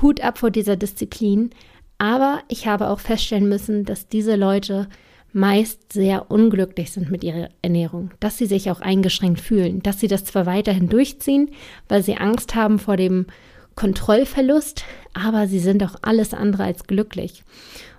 Hut 0.00 0.20
ab 0.20 0.38
vor 0.38 0.50
dieser 0.50 0.76
Disziplin. 0.76 1.50
Aber 1.98 2.40
ich 2.48 2.66
habe 2.66 2.88
auch 2.88 2.98
feststellen 2.98 3.48
müssen, 3.48 3.84
dass 3.84 4.08
diese 4.08 4.34
Leute 4.34 4.88
meist 5.32 5.92
sehr 5.92 6.30
unglücklich 6.30 6.92
sind 6.92 7.10
mit 7.10 7.24
ihrer 7.24 7.48
Ernährung, 7.60 8.10
dass 8.20 8.38
sie 8.38 8.46
sich 8.46 8.70
auch 8.70 8.80
eingeschränkt 8.80 9.40
fühlen, 9.40 9.82
dass 9.82 9.98
sie 9.98 10.06
das 10.06 10.24
zwar 10.24 10.46
weiterhin 10.46 10.88
durchziehen, 10.88 11.50
weil 11.88 12.02
sie 12.04 12.16
Angst 12.16 12.54
haben 12.54 12.78
vor 12.78 12.96
dem 12.96 13.26
Kontrollverlust, 13.74 14.84
aber 15.12 15.46
sie 15.46 15.58
sind 15.58 15.82
auch 15.82 15.96
alles 16.02 16.34
andere 16.34 16.64
als 16.64 16.84
glücklich. 16.84 17.44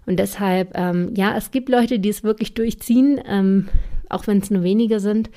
Und 0.05 0.17
deshalb, 0.17 0.77
ähm, 0.77 1.13
ja, 1.15 1.36
es 1.36 1.51
gibt 1.51 1.70
Leute, 1.70 2.00
die 2.00 2.10
es 2.10 2.24
wirklich 2.24 2.53
durchziehen. 2.53 3.20
Ähm, 3.25 3.70
auch 4.10 4.27
wenn 4.27 4.39
es 4.39 4.51
nur 4.51 4.63
wenige 4.63 5.00
sind. 5.00 5.29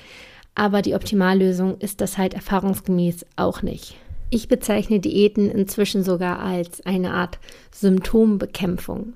Aber 0.55 0.83
die 0.83 0.95
Optimallösung 0.95 1.79
ist 1.79 2.01
das 2.01 2.19
halt 2.19 2.35
erfahrungsgemäß 2.35 3.27
auch 3.37 3.63
nicht. 3.63 3.97
Ich 4.31 4.49
bezeichne 4.49 5.01
Diäten 5.01 5.51
inzwischen 5.51 6.03
sogar 6.03 6.41
als 6.41 6.85
eine 6.85 7.13
Art 7.13 7.39
Symptombekämpfung. 7.71 9.15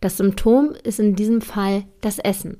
Das 0.00 0.16
Symptom 0.16 0.74
ist 0.84 1.00
in 1.00 1.16
diesem 1.16 1.40
Fall 1.40 1.84
das 2.00 2.18
Essen. 2.18 2.58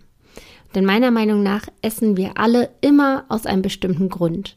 Denn 0.74 0.84
meiner 0.84 1.10
Meinung 1.10 1.42
nach 1.42 1.66
essen 1.82 2.16
wir 2.16 2.36
alle 2.36 2.70
immer 2.80 3.24
aus 3.28 3.46
einem 3.46 3.62
bestimmten 3.62 4.08
Grund. 4.08 4.56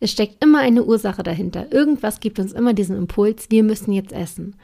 Es 0.00 0.10
steckt 0.10 0.42
immer 0.42 0.60
eine 0.60 0.84
Ursache 0.84 1.22
dahinter. 1.22 1.72
Irgendwas 1.72 2.20
gibt 2.20 2.38
uns 2.38 2.52
immer 2.52 2.74
diesen 2.74 2.96
Impuls, 2.96 3.46
wir 3.50 3.62
müssen 3.62 3.92
jetzt 3.92 4.12
essen. 4.12 4.56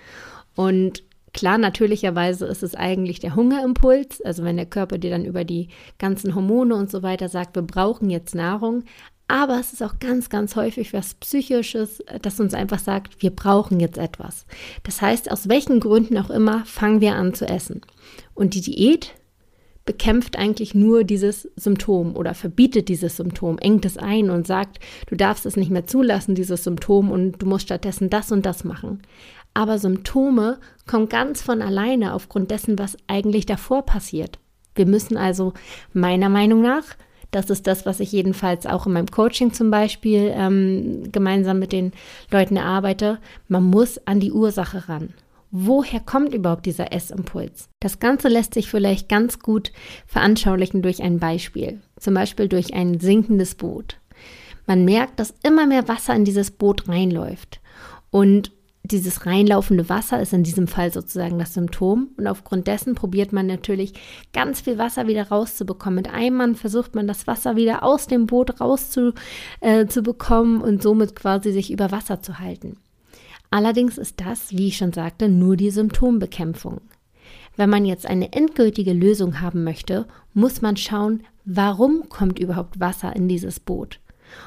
Und 0.55 1.03
Klar, 1.33 1.59
natürlicherweise 1.59 2.47
ist 2.47 2.63
es 2.63 2.75
eigentlich 2.75 3.21
der 3.21 3.37
Hungerimpuls, 3.37 4.21
also 4.23 4.43
wenn 4.43 4.57
der 4.57 4.67
Körper 4.67 4.99
dir 4.99 5.11
dann 5.11 5.25
über 5.25 5.45
die 5.45 5.69
ganzen 5.99 6.35
Hormone 6.35 6.75
und 6.75 6.91
so 6.91 7.03
weiter 7.03 7.29
sagt, 7.29 7.55
wir 7.55 7.63
brauchen 7.63 8.11
jetzt 8.11 8.35
Nahrung. 8.35 8.83
Aber 9.29 9.61
es 9.61 9.73
ist 9.73 9.83
auch 9.83 10.01
ganz, 10.01 10.29
ganz 10.29 10.57
häufig 10.57 10.93
was 10.93 11.15
Psychisches, 11.15 12.03
das 12.21 12.41
uns 12.41 12.53
einfach 12.53 12.81
sagt, 12.81 13.23
wir 13.23 13.31
brauchen 13.31 13.79
jetzt 13.79 13.97
etwas. 13.97 14.45
Das 14.83 15.01
heißt, 15.01 15.31
aus 15.31 15.49
welchen 15.49 15.79
Gründen 15.79 16.19
auch 16.19 16.31
immer, 16.31 16.65
fangen 16.65 17.01
wir 17.01 17.15
an 17.15 17.33
zu 17.33 17.47
essen. 17.47 17.83
Und 18.35 18.55
die 18.55 18.61
Diät 18.61 19.15
bekämpft 19.85 20.39
eigentlich 20.39 20.75
nur 20.75 21.05
dieses 21.05 21.49
Symptom 21.57 22.15
oder 22.17 22.35
verbietet 22.35 22.89
dieses 22.89 23.17
Symptom, 23.17 23.59
engt 23.59 23.85
es 23.85 23.97
ein 23.97 24.31
und 24.31 24.47
sagt, 24.47 24.79
du 25.09 25.17
darfst 25.17 25.47
es 25.47 25.57
nicht 25.57 25.71
mehr 25.71 25.87
zulassen, 25.87 26.35
dieses 26.35 26.65
Symptom, 26.65 27.11
und 27.11 27.43
du 27.43 27.47
musst 27.47 27.65
stattdessen 27.65 28.11
das 28.11 28.31
und 28.31 28.47
das 28.47 28.63
machen 28.65 29.01
aber 29.55 29.79
Symptome 29.79 30.59
kommen 30.87 31.09
ganz 31.09 31.43
von 31.43 31.63
alleine 31.63 32.15
aufgrund 32.15 32.51
dessen, 32.51 32.79
was 32.79 32.97
eigentlich 33.07 33.47
davor 33.47 33.85
passiert. 33.85 34.39
Wir 34.75 34.87
müssen 34.87 35.17
also 35.17 35.53
meiner 35.93 36.29
Meinung 36.29 36.63
nach, 36.63 36.85
das 37.31 37.51
ist 37.51 37.67
das, 37.67 37.87
was 37.87 38.01
ich 38.01 38.13
jedenfalls 38.13 38.67
auch 38.67 38.87
in 38.87 38.93
meinem 38.93 39.11
Coaching 39.11 39.53
zum 39.53 39.71
Beispiel 39.71 40.33
ähm, 40.35 41.11
gemeinsam 41.13 41.59
mit 41.59 41.73
den 41.73 41.93
Leuten 42.31 42.57
erarbeite, 42.57 43.19
man 43.49 43.65
muss 43.65 44.05
an 44.07 44.21
die 44.21 44.33
Ursache 44.33 44.89
ran. 44.89 45.15
Woher 45.51 45.99
kommt 45.99 46.33
überhaupt 46.33 46.67
dieser 46.67 46.93
Essimpuls? 46.93 47.69
Das 47.81 47.99
Ganze 47.99 48.29
lässt 48.29 48.55
sich 48.55 48.71
vielleicht 48.71 49.09
ganz 49.09 49.41
gut 49.41 49.73
veranschaulichen 50.07 50.81
durch 50.81 51.03
ein 51.03 51.19
Beispiel, 51.19 51.81
zum 51.99 52.15
Beispiel 52.15 52.49
durch 52.49 52.73
ein 52.73 53.01
sinkendes 53.01 53.57
Boot. 53.57 53.99
Man 54.67 54.85
merkt, 54.85 55.19
dass 55.19 55.35
immer 55.43 55.67
mehr 55.67 55.89
Wasser 55.89 56.15
in 56.15 56.25
dieses 56.25 56.53
Boot 56.53 56.89
reinläuft. 56.89 57.61
Und 58.11 58.53
dieses 58.85 59.27
reinlaufende 59.27 59.89
Wasser 59.89 60.21
ist 60.21 60.33
in 60.33 60.45
diesem 60.45 60.69
Fall 60.69 60.93
sozusagen 60.93 61.39
das 61.39 61.55
Symptom 61.55 62.09
und 62.17 62.27
aufgrund 62.27 62.67
dessen 62.67 62.95
probiert 62.95 63.33
man 63.33 63.47
natürlich 63.47 63.95
ganz 64.33 64.61
viel 64.61 64.79
Wasser 64.79 65.07
wieder 65.07 65.29
rauszubekommen. 65.29 65.97
Mit 65.97 66.13
einem 66.13 66.37
Mann 66.37 66.55
versucht 66.55 66.95
man 66.95 67.07
das 67.07 67.27
Wasser 67.27 67.57
wieder 67.57 67.83
aus 67.83 68.07
dem 68.07 68.27
Boot 68.27 68.61
rauszubekommen 68.61 70.61
äh, 70.61 70.65
und 70.65 70.83
somit 70.83 71.15
quasi 71.15 71.53
sich 71.53 71.71
über 71.71 71.93
Wasser 71.93 72.23
zu 72.23 72.39
halten. 72.39 72.79
Allerdings 73.51 73.99
ist 73.99 74.21
das, 74.21 74.53
wie 74.53 74.69
ich 74.69 74.77
schon 74.77 74.93
sagte, 74.93 75.29
nur 75.29 75.57
die 75.57 75.71
Symptombekämpfung. 75.71 76.81
Wenn 77.57 77.71
man 77.71 77.85
jetzt 77.85 78.07
eine 78.07 78.33
endgültige 78.33 78.93
Lösung 78.93 79.41
haben 79.41 79.65
möchte, 79.65 80.07
muss 80.35 80.63
man 80.63 80.77
schauen, 80.77 81.25
warum 81.45 82.09
kommt 82.09 82.39
überhaupt 82.39 82.79
Wasser 82.79 83.15
in 83.15 83.29
dieses 83.29 83.59
Boot. 83.59 83.99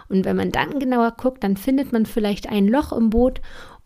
Und 0.08 0.24
wenn 0.24 0.38
man 0.38 0.52
dann 0.52 0.80
genauer 0.80 1.12
guckt, 1.12 1.44
dann 1.44 1.58
findet 1.58 1.92
man 1.92 2.06
vielleicht 2.06 2.50
ein 2.50 2.68
Loch 2.68 2.94
im 2.94 3.10
Boot 3.10 3.42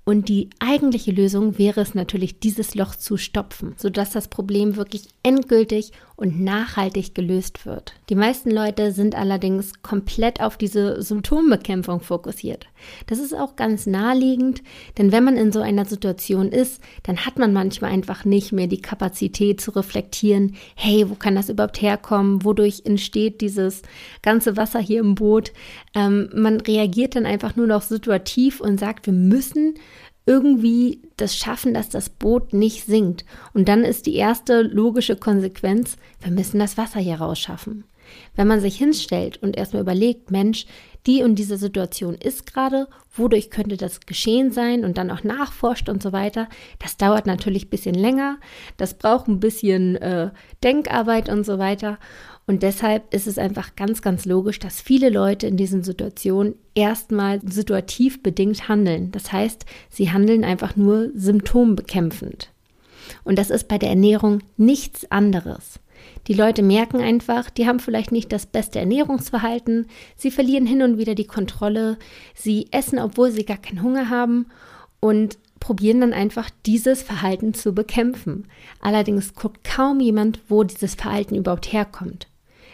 und 0.07 0.29
die 0.29 0.49
eigentliche 0.59 1.11
Lösung 1.11 1.57
wäre 1.57 1.81
es 1.81 1.93
natürlich, 1.93 2.39
dieses 2.39 2.75
Loch 2.75 2.95
zu 2.95 3.17
stopfen, 3.17 3.73
sodass 3.75 4.11
das 4.11 4.29
Problem 4.29 4.77
wirklich 4.77 5.09
endgültig 5.21 5.91
und 6.15 6.41
nachhaltig 6.41 7.13
gelöst 7.13 7.65
wird. 7.65 7.93
Die 8.09 8.15
meisten 8.15 8.49
Leute 8.49 8.93
sind 8.93 9.15
allerdings 9.15 9.83
komplett 9.83 10.41
auf 10.41 10.55
diese 10.55 11.01
Symptombekämpfung 11.01 11.99
fokussiert. 11.99 12.67
Das 13.07 13.19
ist 13.19 13.33
auch 13.33 13.57
ganz 13.57 13.85
naheliegend, 13.85 14.63
denn 14.97 15.11
wenn 15.11 15.25
man 15.25 15.35
in 15.35 15.51
so 15.51 15.59
einer 15.59 15.83
Situation 15.83 16.53
ist, 16.53 16.81
dann 17.03 17.25
hat 17.25 17.37
man 17.37 17.51
manchmal 17.51 17.91
einfach 17.91 18.23
nicht 18.23 18.53
mehr 18.53 18.67
die 18.67 18.81
Kapazität 18.81 19.59
zu 19.59 19.71
reflektieren, 19.71 20.55
hey, 20.75 21.09
wo 21.09 21.15
kann 21.15 21.35
das 21.35 21.49
überhaupt 21.49 21.81
herkommen? 21.81 22.45
Wodurch 22.45 22.83
entsteht 22.85 23.41
dieses 23.41 23.81
ganze 24.21 24.55
Wasser 24.55 24.79
hier 24.79 25.01
im 25.01 25.15
Boot? 25.15 25.51
Ähm, 25.93 26.29
man 26.33 26.61
reagiert 26.61 27.17
dann 27.17 27.25
einfach 27.25 27.57
nur 27.57 27.67
noch 27.67 27.81
situativ 27.81 28.61
und 28.61 28.79
sagt, 28.79 29.05
wir 29.05 29.13
müssen 29.13 29.75
irgendwie 30.27 31.01
das 31.15 31.35
schaffen, 31.35 31.73
dass 31.73 31.89
das 31.89 32.09
Boot 32.09 32.53
nicht 32.53 32.85
sinkt. 32.85 33.25
Und 33.53 33.67
dann 33.67 33.83
ist 33.83 34.05
die 34.05 34.15
erste 34.15 34.61
logische 34.61 35.15
Konsequenz, 35.15 35.97
wir 36.21 36.31
müssen 36.31 36.59
das 36.59 36.77
Wasser 36.77 36.99
hier 36.99 37.15
rausschaffen. 37.15 37.85
Wenn 38.35 38.47
man 38.47 38.61
sich 38.61 38.77
hinstellt 38.77 39.41
und 39.41 39.57
erstmal 39.57 39.81
überlegt, 39.81 40.29
Mensch, 40.31 40.65
die 41.05 41.23
und 41.23 41.35
diese 41.35 41.57
Situation 41.57 42.15
ist 42.15 42.45
gerade, 42.45 42.87
wodurch 43.13 43.49
könnte 43.49 43.77
das 43.77 44.01
geschehen 44.01 44.51
sein 44.51 44.83
und 44.83 44.97
dann 44.97 45.09
auch 45.09 45.23
nachforscht 45.23 45.89
und 45.89 46.03
so 46.03 46.11
weiter, 46.11 46.49
das 46.79 46.97
dauert 46.97 47.25
natürlich 47.25 47.65
ein 47.65 47.69
bisschen 47.69 47.95
länger, 47.95 48.37
das 48.75 48.93
braucht 48.93 49.27
ein 49.27 49.39
bisschen 49.39 49.95
äh, 49.95 50.31
Denkarbeit 50.63 51.29
und 51.29 51.45
so 51.45 51.57
weiter. 51.57 51.97
Und 52.47 52.63
deshalb 52.63 53.13
ist 53.13 53.27
es 53.27 53.37
einfach 53.37 53.75
ganz, 53.75 54.01
ganz 54.01 54.25
logisch, 54.25 54.57
dass 54.57 54.79
viele 54.79 55.09
Leute 55.09 55.47
in 55.47 55.57
diesen 55.57 55.83
Situationen 55.83 56.55
erstmal 56.75 57.41
situativ 57.41 58.23
bedingt 58.23 58.69
handeln. 58.69 59.11
Das 59.11 59.33
heißt, 59.33 59.65
sie 59.89 60.11
handeln 60.11 60.45
einfach 60.45 60.77
nur 60.77 61.11
symptombekämpfend. 61.13 62.49
Und 63.25 63.37
das 63.37 63.49
ist 63.49 63.67
bei 63.67 63.77
der 63.77 63.89
Ernährung 63.89 64.39
nichts 64.55 65.11
anderes. 65.11 65.81
Die 66.27 66.33
Leute 66.33 66.63
merken 66.63 67.01
einfach, 67.01 67.49
die 67.49 67.67
haben 67.67 67.81
vielleicht 67.81 68.13
nicht 68.13 68.31
das 68.31 68.45
beste 68.45 68.79
Ernährungsverhalten, 68.79 69.87
sie 70.15 70.31
verlieren 70.31 70.65
hin 70.65 70.81
und 70.81 70.97
wieder 70.97 71.15
die 71.15 71.27
Kontrolle, 71.27 71.97
sie 72.33 72.67
essen, 72.71 72.99
obwohl 72.99 73.31
sie 73.31 73.45
gar 73.45 73.57
keinen 73.57 73.81
Hunger 73.81 74.09
haben 74.09 74.45
und 75.01 75.37
probieren 75.59 75.99
dann 75.99 76.13
einfach 76.13 76.49
dieses 76.65 77.01
Verhalten 77.01 77.53
zu 77.53 77.73
bekämpfen. 77.73 78.47
Allerdings 78.79 79.33
guckt 79.35 79.63
kaum 79.63 79.99
jemand, 79.99 80.39
wo 80.47 80.63
dieses 80.63 80.95
Verhalten 80.95 81.35
überhaupt 81.35 81.73
herkommt. 81.73 82.27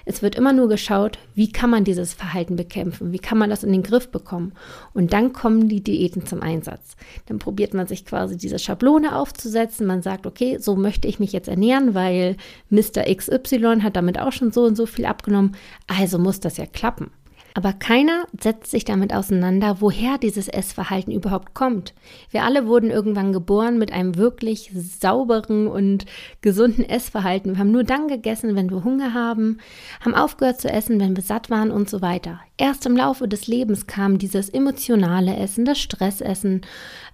Es 0.05 0.21
wird 0.21 0.35
immer 0.35 0.53
nur 0.53 0.67
geschaut, 0.67 1.17
wie 1.33 1.51
kann 1.51 1.69
man 1.69 1.83
dieses 1.83 2.13
Verhalten 2.13 2.55
bekämpfen, 2.55 3.11
wie 3.11 3.19
kann 3.19 3.37
man 3.37 3.49
das 3.49 3.63
in 3.63 3.71
den 3.71 3.83
Griff 3.83 4.09
bekommen. 4.09 4.53
Und 4.93 5.13
dann 5.13 5.33
kommen 5.33 5.69
die 5.69 5.81
Diäten 5.81 6.25
zum 6.25 6.41
Einsatz. 6.41 6.95
Dann 7.27 7.39
probiert 7.39 7.73
man 7.73 7.87
sich 7.87 8.05
quasi 8.05 8.37
diese 8.37 8.59
Schablone 8.59 9.15
aufzusetzen. 9.15 9.87
Man 9.87 10.01
sagt, 10.01 10.27
okay, 10.27 10.57
so 10.59 10.75
möchte 10.75 11.07
ich 11.07 11.19
mich 11.19 11.31
jetzt 11.31 11.47
ernähren, 11.47 11.93
weil 11.93 12.35
Mr. 12.69 13.03
XY 13.13 13.81
hat 13.81 13.95
damit 13.95 14.19
auch 14.19 14.31
schon 14.31 14.51
so 14.51 14.63
und 14.63 14.75
so 14.75 14.85
viel 14.85 15.05
abgenommen. 15.05 15.55
Also 15.87 16.19
muss 16.19 16.39
das 16.39 16.57
ja 16.57 16.65
klappen. 16.65 17.11
Aber 17.55 17.71
keiner 17.71 18.25
setzt 18.39 18.71
sich 18.71 18.83
damit 18.83 19.13
auseinander, 19.13 19.77
woher 19.79 20.17
dieses 20.17 20.47
Essverhalten 20.47 21.11
überhaupt 21.11 21.53
kommt. 21.53 21.93
Wir 22.31 22.43
alle 22.43 22.65
wurden 22.67 22.89
irgendwann 22.89 23.31
geboren 23.31 23.77
mit 23.77 23.91
einem 23.91 24.17
wirklich 24.17 24.71
sauberen 24.73 25.67
und 25.67 26.05
gesunden 26.41 26.83
Essverhalten. 26.83 27.53
Wir 27.53 27.59
haben 27.59 27.71
nur 27.71 27.83
dann 27.83 28.07
gegessen, 28.07 28.55
wenn 28.55 28.71
wir 28.71 28.83
Hunger 28.83 29.13
haben, 29.13 29.59
haben 30.01 30.15
aufgehört 30.15 30.59
zu 30.59 30.69
essen, 30.69 30.99
wenn 30.99 31.15
wir 31.15 31.23
satt 31.23 31.51
waren 31.51 31.69
und 31.69 31.89
so 31.89 32.01
weiter. 32.01 32.39
Erst 32.57 32.85
im 32.87 32.97
Laufe 32.97 33.27
des 33.27 33.45
Lebens 33.45 33.85
kam 33.85 34.17
dieses 34.17 34.49
emotionale 34.49 35.35
Essen, 35.35 35.65
das 35.65 35.79
Stressessen, 35.79 36.61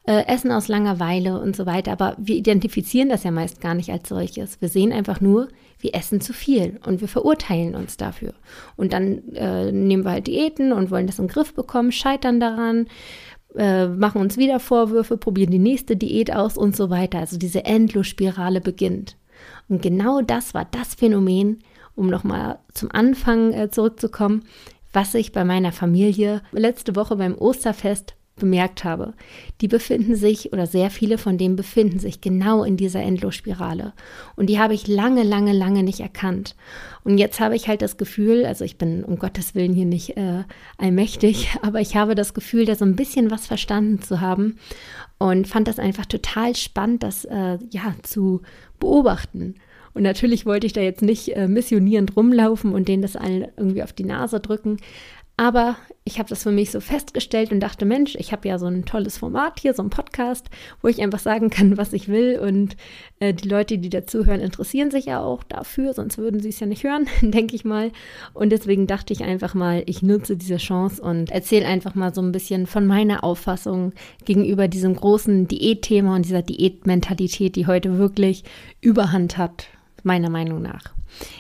äh, 0.05 0.25
Essen 0.25 0.51
aus 0.51 0.69
Langeweile 0.69 1.39
und 1.41 1.55
so 1.55 1.65
weiter. 1.65 1.91
Aber 1.91 2.15
wir 2.17 2.35
identifizieren 2.35 3.09
das 3.09 3.23
ja 3.23 3.31
meist 3.31 3.59
gar 3.59 3.73
nicht 3.73 3.89
als 3.89 4.07
solches. 4.07 4.61
Wir 4.61 4.69
sehen 4.69 4.93
einfach 4.93 5.19
nur, 5.19 5.49
wir 5.79 5.95
essen 5.95 6.21
zu 6.21 6.33
viel 6.33 6.79
und 6.85 7.01
wir 7.01 7.07
verurteilen 7.07 7.75
uns 7.75 7.97
dafür. 7.97 8.33
Und 8.75 8.93
dann 8.93 9.33
äh, 9.33 9.71
nehmen 9.71 10.03
wir 10.03 10.11
halt 10.11 10.27
Diäten 10.27 10.73
und 10.73 10.91
wollen 10.91 11.07
das 11.07 11.19
im 11.19 11.27
Griff 11.27 11.53
bekommen, 11.53 11.91
scheitern 11.91 12.39
daran, 12.39 12.87
äh, 13.55 13.87
machen 13.87 14.21
uns 14.21 14.37
wieder 14.37 14.59
Vorwürfe, 14.59 15.17
probieren 15.17 15.51
die 15.51 15.59
nächste 15.59 15.95
Diät 15.95 16.35
aus 16.35 16.57
und 16.57 16.75
so 16.75 16.89
weiter. 16.89 17.19
Also 17.19 17.37
diese 17.37 17.65
Endlosspirale 17.65 18.61
beginnt. 18.61 19.15
Und 19.69 19.81
genau 19.81 20.21
das 20.21 20.53
war 20.53 20.65
das 20.65 20.95
Phänomen, 20.95 21.59
um 21.95 22.07
nochmal 22.07 22.59
zum 22.73 22.91
Anfang 22.91 23.53
äh, 23.53 23.69
zurückzukommen, 23.69 24.43
was 24.91 25.13
ich 25.13 25.31
bei 25.31 25.45
meiner 25.45 25.71
Familie 25.71 26.41
letzte 26.51 26.95
Woche 26.95 27.15
beim 27.15 27.37
Osterfest 27.37 28.15
bemerkt 28.39 28.83
habe, 28.83 29.13
die 29.61 29.67
befinden 29.67 30.15
sich 30.15 30.51
oder 30.53 30.65
sehr 30.65 30.89
viele 30.89 31.17
von 31.17 31.37
denen 31.37 31.55
befinden 31.55 31.99
sich 31.99 32.21
genau 32.21 32.63
in 32.63 32.77
dieser 32.77 33.01
Endlosspirale. 33.01 33.93
Und 34.35 34.49
die 34.49 34.59
habe 34.59 34.73
ich 34.73 34.87
lange, 34.87 35.23
lange, 35.23 35.53
lange 35.53 35.83
nicht 35.83 35.99
erkannt. 35.99 36.55
Und 37.03 37.17
jetzt 37.17 37.39
habe 37.39 37.55
ich 37.55 37.67
halt 37.67 37.81
das 37.81 37.97
Gefühl, 37.97 38.45
also 38.45 38.65
ich 38.65 38.77
bin 38.77 39.03
um 39.03 39.19
Gottes 39.19 39.53
Willen 39.53 39.73
hier 39.73 39.85
nicht 39.85 40.17
äh, 40.17 40.43
allmächtig, 40.77 41.49
aber 41.61 41.81
ich 41.81 41.95
habe 41.95 42.15
das 42.15 42.33
Gefühl, 42.33 42.65
da 42.65 42.75
so 42.75 42.85
ein 42.85 42.95
bisschen 42.95 43.29
was 43.29 43.45
verstanden 43.45 44.01
zu 44.01 44.21
haben 44.21 44.57
und 45.19 45.47
fand 45.47 45.67
das 45.67 45.79
einfach 45.79 46.05
total 46.05 46.55
spannend, 46.55 47.03
das 47.03 47.25
äh, 47.25 47.59
ja 47.69 47.93
zu 48.01 48.41
beobachten. 48.79 49.55
Und 49.93 50.03
natürlich 50.03 50.45
wollte 50.45 50.67
ich 50.67 50.73
da 50.73 50.81
jetzt 50.81 51.01
nicht 51.01 51.35
äh, 51.35 51.47
missionierend 51.47 52.15
rumlaufen 52.15 52.73
und 52.73 52.87
denen 52.87 53.01
das 53.01 53.15
allen 53.15 53.47
irgendwie 53.57 53.83
auf 53.83 53.93
die 53.93 54.03
Nase 54.03 54.39
drücken. 54.39 54.77
Aber 55.39 55.77
ich 56.03 56.19
habe 56.19 56.27
das 56.27 56.43
für 56.43 56.51
mich 56.51 56.69
so 56.69 56.81
festgestellt 56.81 57.53
und 57.53 57.61
dachte, 57.61 57.85
Mensch, 57.85 58.15
ich 58.15 58.33
habe 58.33 58.45
ja 58.49 58.59
so 58.59 58.65
ein 58.65 58.83
tolles 58.83 59.17
Format 59.17 59.61
hier, 59.61 59.73
so 59.73 59.81
ein 59.81 59.89
Podcast, 59.89 60.49
wo 60.81 60.89
ich 60.89 61.01
einfach 61.01 61.19
sagen 61.19 61.49
kann, 61.49 61.77
was 61.77 61.93
ich 61.93 62.09
will. 62.09 62.39
Und 62.39 62.75
äh, 63.21 63.33
die 63.33 63.47
Leute, 63.47 63.77
die 63.77 63.89
dazuhören, 63.89 64.41
interessieren 64.41 64.91
sich 64.91 65.05
ja 65.05 65.21
auch 65.21 65.43
dafür, 65.43 65.93
sonst 65.93 66.17
würden 66.17 66.41
sie 66.41 66.49
es 66.49 66.59
ja 66.59 66.67
nicht 66.67 66.83
hören, 66.83 67.07
denke 67.21 67.55
ich 67.55 67.63
mal. 67.63 67.93
Und 68.33 68.49
deswegen 68.49 68.85
dachte 68.85 69.13
ich 69.13 69.23
einfach 69.23 69.53
mal, 69.53 69.81
ich 69.85 70.01
nutze 70.01 70.35
diese 70.35 70.57
Chance 70.57 71.01
und 71.01 71.31
erzähle 71.31 71.67
einfach 71.67 71.95
mal 71.95 72.13
so 72.13 72.21
ein 72.21 72.33
bisschen 72.33 72.67
von 72.67 72.85
meiner 72.85 73.23
Auffassung 73.23 73.93
gegenüber 74.25 74.67
diesem 74.67 74.93
großen 74.93 75.47
Diätthema 75.47 76.17
und 76.17 76.25
dieser 76.25 76.41
Diätmentalität, 76.41 77.55
die 77.55 77.65
heute 77.65 77.97
wirklich 77.97 78.43
Überhand 78.81 79.37
hat, 79.37 79.67
meiner 80.03 80.29
Meinung 80.29 80.61
nach. 80.61 80.93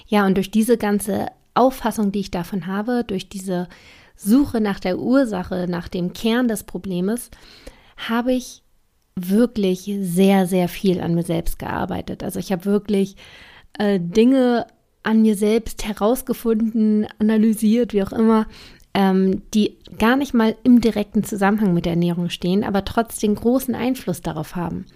Ja, 0.07 0.25
und 0.25 0.37
durch 0.37 0.51
diese 0.51 0.77
ganze 0.77 1.27
Auffassung, 1.53 2.11
die 2.11 2.19
ich 2.19 2.31
davon 2.31 2.67
habe, 2.67 3.03
durch 3.05 3.29
diese 3.29 3.67
Suche 4.15 4.61
nach 4.61 4.79
der 4.79 4.99
Ursache, 4.99 5.67
nach 5.69 5.87
dem 5.87 6.13
Kern 6.13 6.47
des 6.47 6.63
Problems, 6.63 7.29
habe 7.97 8.33
ich 8.33 8.63
wirklich 9.15 9.91
sehr, 10.01 10.47
sehr 10.47 10.67
viel 10.67 11.01
an 11.01 11.15
mir 11.15 11.23
selbst 11.23 11.59
gearbeitet. 11.59 12.23
Also 12.23 12.39
ich 12.39 12.51
habe 12.51 12.65
wirklich 12.65 13.15
äh, 13.77 13.99
Dinge 13.99 14.67
an 15.03 15.21
mir 15.21 15.35
selbst 15.35 15.85
herausgefunden, 15.85 17.07
analysiert, 17.19 17.93
wie 17.93 18.03
auch 18.03 18.11
immer, 18.11 18.47
ähm, 18.99 19.43
die 19.53 19.77
gar 19.97 20.17
nicht 20.17 20.33
mal 20.33 20.57
im 20.63 20.81
direkten 20.81 21.23
Zusammenhang 21.23 21.73
mit 21.73 21.85
der 21.85 21.93
Ernährung 21.93 22.29
stehen, 22.29 22.65
aber 22.65 22.83
trotzdem 22.83 23.33
großen 23.33 23.73
Einfluss 23.73 24.21
darauf 24.21 24.57
haben. 24.57 24.87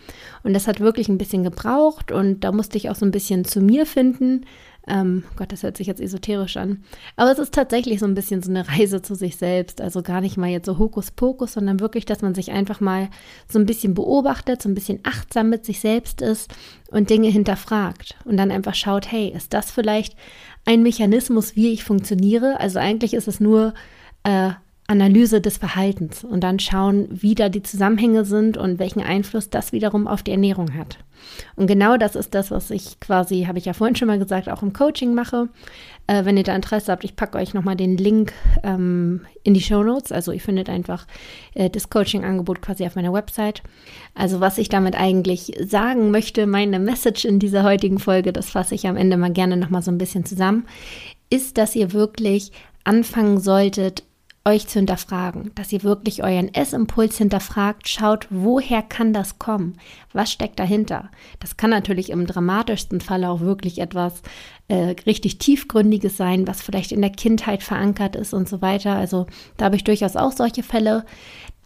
Und 0.44 0.52
das 0.52 0.68
hat 0.68 0.82
wirklich 0.82 1.08
ein 1.08 1.18
bisschen 1.18 1.44
gebraucht 1.44 2.12
und 2.12 2.42
da 2.42 2.52
musste 2.52 2.78
ich 2.78 2.90
auch 2.90 2.96
so 2.96 3.06
ein 3.06 3.12
bisschen 3.12 3.46
zu 3.46 3.62
mir 3.62 3.86
finden, 3.86 4.46
ähm, 4.86 5.24
Gott, 5.38 5.54
das 5.54 5.64
hört 5.64 5.78
sich 5.78 5.88
jetzt 5.88 6.02
esoterisch 6.02 6.58
an. 6.58 6.84
Aber 7.16 7.32
es 7.32 7.40
ist 7.40 7.54
tatsächlich 7.54 8.02
so 8.02 8.06
ein 8.06 8.16
bisschen 8.16 8.44
so 8.44 8.50
eine 8.50 8.68
Reise 8.68 9.02
zu 9.02 9.16
sich 9.16 9.38
selbst. 9.38 9.80
Also 9.80 10.02
gar 10.02 10.20
nicht 10.20 10.36
mal 10.36 10.50
jetzt 10.50 10.66
so 10.66 10.78
Hokuspokus, 10.78 11.54
sondern 11.54 11.80
wirklich, 11.80 12.04
dass 12.04 12.22
man 12.22 12.36
sich 12.36 12.52
einfach 12.52 12.82
mal 12.82 13.08
so 13.48 13.60
ein 13.60 13.66
bisschen 13.66 13.94
beobachtet, 13.94 14.62
so 14.62 14.68
ein 14.68 14.76
bisschen 14.76 15.00
achtsam 15.04 15.50
mit 15.50 15.64
sich 15.64 15.80
selbst 15.80 16.22
ist 16.22 16.54
und 16.92 17.10
Dinge 17.10 17.30
hinterfragt. 17.30 18.18
Und 18.26 18.36
dann 18.36 18.52
einfach 18.52 18.76
schaut, 18.76 19.10
hey, 19.10 19.30
ist 19.34 19.54
das 19.54 19.72
vielleicht 19.72 20.18
ein 20.66 20.84
Mechanismus, 20.84 21.56
wie 21.56 21.72
ich 21.72 21.84
funktioniere? 21.84 22.60
Also 22.60 22.80
eigentlich 22.80 23.14
ist 23.14 23.28
es 23.28 23.40
nur 23.40 23.74
äh, 24.24 24.52
Analyse 24.88 25.40
des 25.40 25.58
Verhaltens 25.58 26.24
und 26.24 26.42
dann 26.42 26.60
schauen, 26.60 27.08
wie 27.10 27.36
da 27.36 27.48
die 27.48 27.64
Zusammenhänge 27.64 28.26
sind 28.26 28.58
und 28.58 28.80
welchen 28.80 29.02
Einfluss 29.02 29.50
das 29.50 29.72
wiederum 29.72 30.08
auf 30.08 30.24
die 30.24 30.32
Ernährung 30.32 30.74
hat. 30.78 30.98
Und 31.56 31.68
genau 31.68 31.96
das 31.96 32.16
ist 32.16 32.36
das, 32.36 32.52
was 32.52 32.70
ich 32.70 33.00
quasi, 33.00 33.46
habe 33.48 33.58
ich 33.58 33.66
ja 33.66 33.72
vorhin 33.72 33.96
schon 33.96 34.10
mal 34.10 34.20
gesagt, 34.20 34.50
auch 34.50 34.62
im 34.62 34.74
Coaching 34.74 35.14
mache. 35.14 35.48
Äh, 36.06 36.26
wenn 36.26 36.36
ihr 36.36 36.44
da 36.44 36.54
Interesse 36.54 36.92
habt, 36.92 37.06
ich 37.06 37.16
packe 37.16 37.38
euch 37.38 37.54
nochmal 37.54 37.78
den 37.78 37.96
Link 37.96 38.34
ähm, 38.64 39.22
in 39.44 39.54
die 39.54 39.62
Show 39.62 39.84
Notes. 39.84 40.12
Also 40.12 40.34
ihr 40.34 40.42
findet 40.42 40.70
einfach 40.70 41.08
äh, 41.54 41.70
das 41.70 41.90
Coaching-Angebot 41.90 42.62
quasi 42.62 42.86
auf 42.86 42.96
meiner 42.96 43.14
Website. 43.14 43.64
Also 44.16 44.42
was 44.42 44.58
ich 44.58 44.68
damit 44.68 45.00
eigentlich 45.00 45.54
sagen 45.66 46.12
möchte, 46.12 46.46
meine 46.46 46.80
Message 46.80 47.24
in 47.24 47.40
dieser 47.40 47.64
heutigen 47.64 48.00
Folge, 48.00 48.34
das 48.34 48.50
fasse 48.50 48.76
ich 48.76 48.86
am 48.86 48.98
Ende 48.98 49.16
mal 49.16 49.32
gerne 49.32 49.56
nochmal 49.56 49.82
so 49.82 49.92
ein 49.92 49.98
bisschen 49.98 50.26
zusammen, 50.26 50.66
ist, 51.30 51.58
dass 51.58 51.74
ihr 51.74 51.94
wirklich 51.94 52.52
anfangen 52.84 53.40
solltet, 53.40 54.04
euch 54.46 54.68
zu 54.68 54.80
hinterfragen, 54.80 55.52
dass 55.56 55.72
ihr 55.72 55.84
wirklich 55.84 56.22
euren 56.22 56.54
Essimpuls 56.54 57.18
hinterfragt, 57.18 57.88
schaut, 57.88 58.28
woher 58.30 58.82
kann 58.82 59.14
das 59.14 59.40
kommen? 59.40 59.78
Was 60.12 60.34
steckt 60.34 60.60
dahinter? 60.60 61.10
Das 61.40 61.56
kann 61.56 61.70
natürlich 61.70 62.10
im 62.10 62.28
dramatischsten 62.28 63.00
Fall 63.00 63.24
auch 63.24 63.40
wirklich 63.40 63.80
etwas 63.80 64.22
äh, 64.68 64.96
richtig 65.06 65.38
tiefgründiges 65.38 66.18
sein, 66.18 66.46
was 66.46 66.62
vielleicht 66.62 66.92
in 66.92 67.02
der 67.02 67.12
Kindheit 67.12 67.64
verankert 67.64 68.18
ist 68.18 68.34
und 68.34 68.50
so 68.50 68.62
weiter. 68.62 68.96
Also 68.96 69.28
da 69.56 69.66
habe 69.66 69.78
ich 69.78 69.86
durchaus 69.86 70.18
auch 70.18 70.34
solche 70.34 70.64
Fälle. 70.64 71.06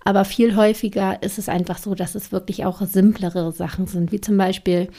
Aber 0.04 0.24
viel 0.24 0.56
häufiger 0.56 1.22
ist 1.24 1.40
es 1.40 1.50
einfach 1.50 1.80
so, 1.80 1.96
dass 1.96 2.13
es 2.13 2.32
wirklich 2.32 2.63
auch 2.63 2.82
simplere 2.82 3.52
Sachen 3.52 3.88
sind, 3.88 4.12
wie 4.12 4.22
zum 4.22 4.38
Beispiel 4.38 4.90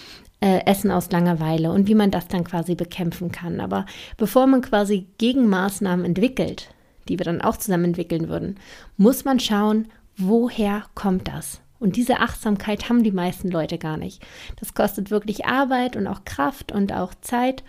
äh, 0.40 0.66
Essen 0.66 0.90
aus 0.90 1.10
Langeweile 1.12 1.70
und 1.70 1.86
wie 1.86 1.94
man 1.94 2.10
das 2.10 2.26
dann 2.26 2.42
quasi 2.42 2.74
bekämpfen 2.74 3.30
kann. 3.30 3.60
Aber 3.60 3.86
bevor 4.16 4.48
man 4.48 4.62
quasi 4.62 5.06
Gegenmaßnahmen 5.18 6.04
entwickelt, 6.04 6.74
die 7.08 7.18
wir 7.18 7.24
dann 7.24 7.40
auch 7.40 7.56
zusammen 7.56 7.86
entwickeln 7.86 8.28
würden, 8.28 8.58
muss 8.96 9.24
man 9.24 9.40
schauen, 9.40 9.88
woher 10.16 10.84
kommt 10.94 11.28
das? 11.28 11.60
Und 11.78 11.96
diese 11.96 12.18
Achtsamkeit 12.20 12.88
haben 12.88 13.04
die 13.04 13.12
meisten 13.12 13.50
Leute 13.50 13.78
gar 13.78 13.96
nicht. 13.96 14.24
Das 14.58 14.74
kostet 14.74 15.10
wirklich 15.10 15.46
Arbeit 15.46 15.96
und 15.96 16.06
auch 16.06 16.24
Kraft 16.24 16.72
und 16.72 16.92
auch 16.92 17.14
Zeit, 17.20 17.62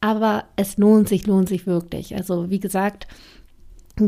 aber 0.00 0.44
es 0.56 0.78
lohnt 0.78 1.08
sich, 1.08 1.26
lohnt 1.26 1.48
sich 1.48 1.66
wirklich. 1.66 2.16
Also 2.16 2.50
wie 2.50 2.60
gesagt, 2.60 3.06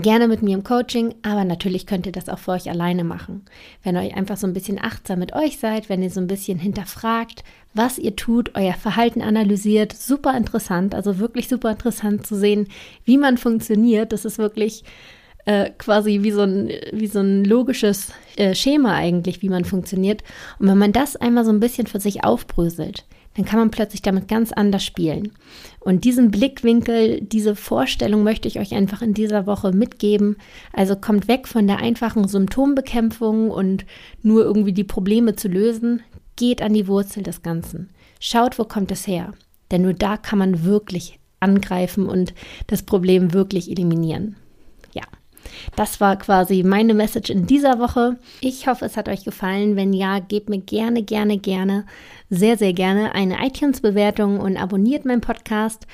gerne 0.00 0.28
mit 0.28 0.42
mir 0.42 0.54
im 0.54 0.64
Coaching, 0.64 1.14
aber 1.22 1.44
natürlich 1.44 1.86
könnt 1.86 2.06
ihr 2.06 2.12
das 2.12 2.28
auch 2.28 2.38
für 2.38 2.52
euch 2.52 2.70
alleine 2.70 3.04
machen. 3.04 3.44
Wenn 3.82 3.96
ihr 3.96 4.02
euch 4.02 4.16
einfach 4.16 4.36
so 4.36 4.46
ein 4.46 4.52
bisschen 4.52 4.82
achtsam 4.82 5.18
mit 5.18 5.34
euch 5.34 5.58
seid, 5.58 5.88
wenn 5.88 6.02
ihr 6.02 6.10
so 6.10 6.20
ein 6.20 6.26
bisschen 6.26 6.58
hinterfragt, 6.58 7.44
was 7.74 7.98
ihr 7.98 8.16
tut, 8.16 8.52
euer 8.54 8.74
Verhalten 8.74 9.22
analysiert, 9.22 9.92
super 9.92 10.36
interessant, 10.36 10.94
also 10.94 11.18
wirklich 11.18 11.48
super 11.48 11.70
interessant 11.70 12.26
zu 12.26 12.36
sehen, 12.36 12.68
wie 13.04 13.18
man 13.18 13.36
funktioniert. 13.36 14.12
Das 14.12 14.24
ist 14.24 14.38
wirklich 14.38 14.84
äh, 15.44 15.70
quasi 15.70 16.20
wie 16.22 16.30
so 16.30 16.42
ein, 16.42 16.70
wie 16.92 17.06
so 17.06 17.20
ein 17.20 17.44
logisches 17.44 18.12
äh, 18.36 18.54
Schema 18.54 18.94
eigentlich, 18.94 19.42
wie 19.42 19.48
man 19.48 19.64
funktioniert. 19.64 20.22
Und 20.58 20.68
wenn 20.68 20.78
man 20.78 20.92
das 20.92 21.16
einmal 21.16 21.44
so 21.44 21.50
ein 21.50 21.60
bisschen 21.60 21.86
für 21.86 22.00
sich 22.00 22.24
aufbröselt, 22.24 23.04
dann 23.34 23.44
kann 23.44 23.58
man 23.58 23.70
plötzlich 23.70 24.02
damit 24.02 24.28
ganz 24.28 24.52
anders 24.52 24.84
spielen. 24.84 25.32
Und 25.80 26.04
diesen 26.04 26.30
Blickwinkel, 26.30 27.20
diese 27.22 27.56
Vorstellung 27.56 28.22
möchte 28.22 28.46
ich 28.46 28.58
euch 28.60 28.74
einfach 28.74 29.02
in 29.02 29.14
dieser 29.14 29.46
Woche 29.46 29.72
mitgeben. 29.72 30.36
Also 30.72 30.96
kommt 30.96 31.28
weg 31.28 31.48
von 31.48 31.66
der 31.66 31.78
einfachen 31.78 32.28
Symptombekämpfung 32.28 33.50
und 33.50 33.86
nur 34.22 34.44
irgendwie 34.44 34.72
die 34.72 34.84
Probleme 34.84 35.34
zu 35.34 35.48
lösen. 35.48 36.02
Geht 36.36 36.62
an 36.62 36.74
die 36.74 36.88
Wurzel 36.88 37.22
des 37.22 37.42
Ganzen. 37.42 37.90
Schaut, 38.20 38.58
wo 38.58 38.64
kommt 38.64 38.92
es 38.92 39.06
her. 39.06 39.32
Denn 39.70 39.82
nur 39.82 39.94
da 39.94 40.16
kann 40.16 40.38
man 40.38 40.64
wirklich 40.64 41.18
angreifen 41.40 42.06
und 42.06 42.34
das 42.66 42.82
Problem 42.82 43.32
wirklich 43.32 43.70
eliminieren. 43.70 44.36
Das 45.76 46.00
war 46.00 46.16
quasi 46.16 46.62
meine 46.62 46.94
Message 46.94 47.30
in 47.30 47.46
dieser 47.46 47.78
Woche. 47.78 48.18
Ich 48.40 48.66
hoffe, 48.66 48.84
es 48.84 48.96
hat 48.96 49.08
euch 49.08 49.24
gefallen. 49.24 49.76
Wenn 49.76 49.92
ja, 49.92 50.18
gebt 50.18 50.48
mir 50.48 50.60
gerne, 50.60 51.02
gerne, 51.02 51.38
gerne, 51.38 51.86
sehr, 52.30 52.56
sehr 52.56 52.72
gerne 52.72 53.14
eine 53.14 53.44
iTunes-Bewertung 53.46 54.40
und 54.40 54.56
abonniert 54.56 55.04
meinen 55.04 55.20
Podcast. 55.20 55.86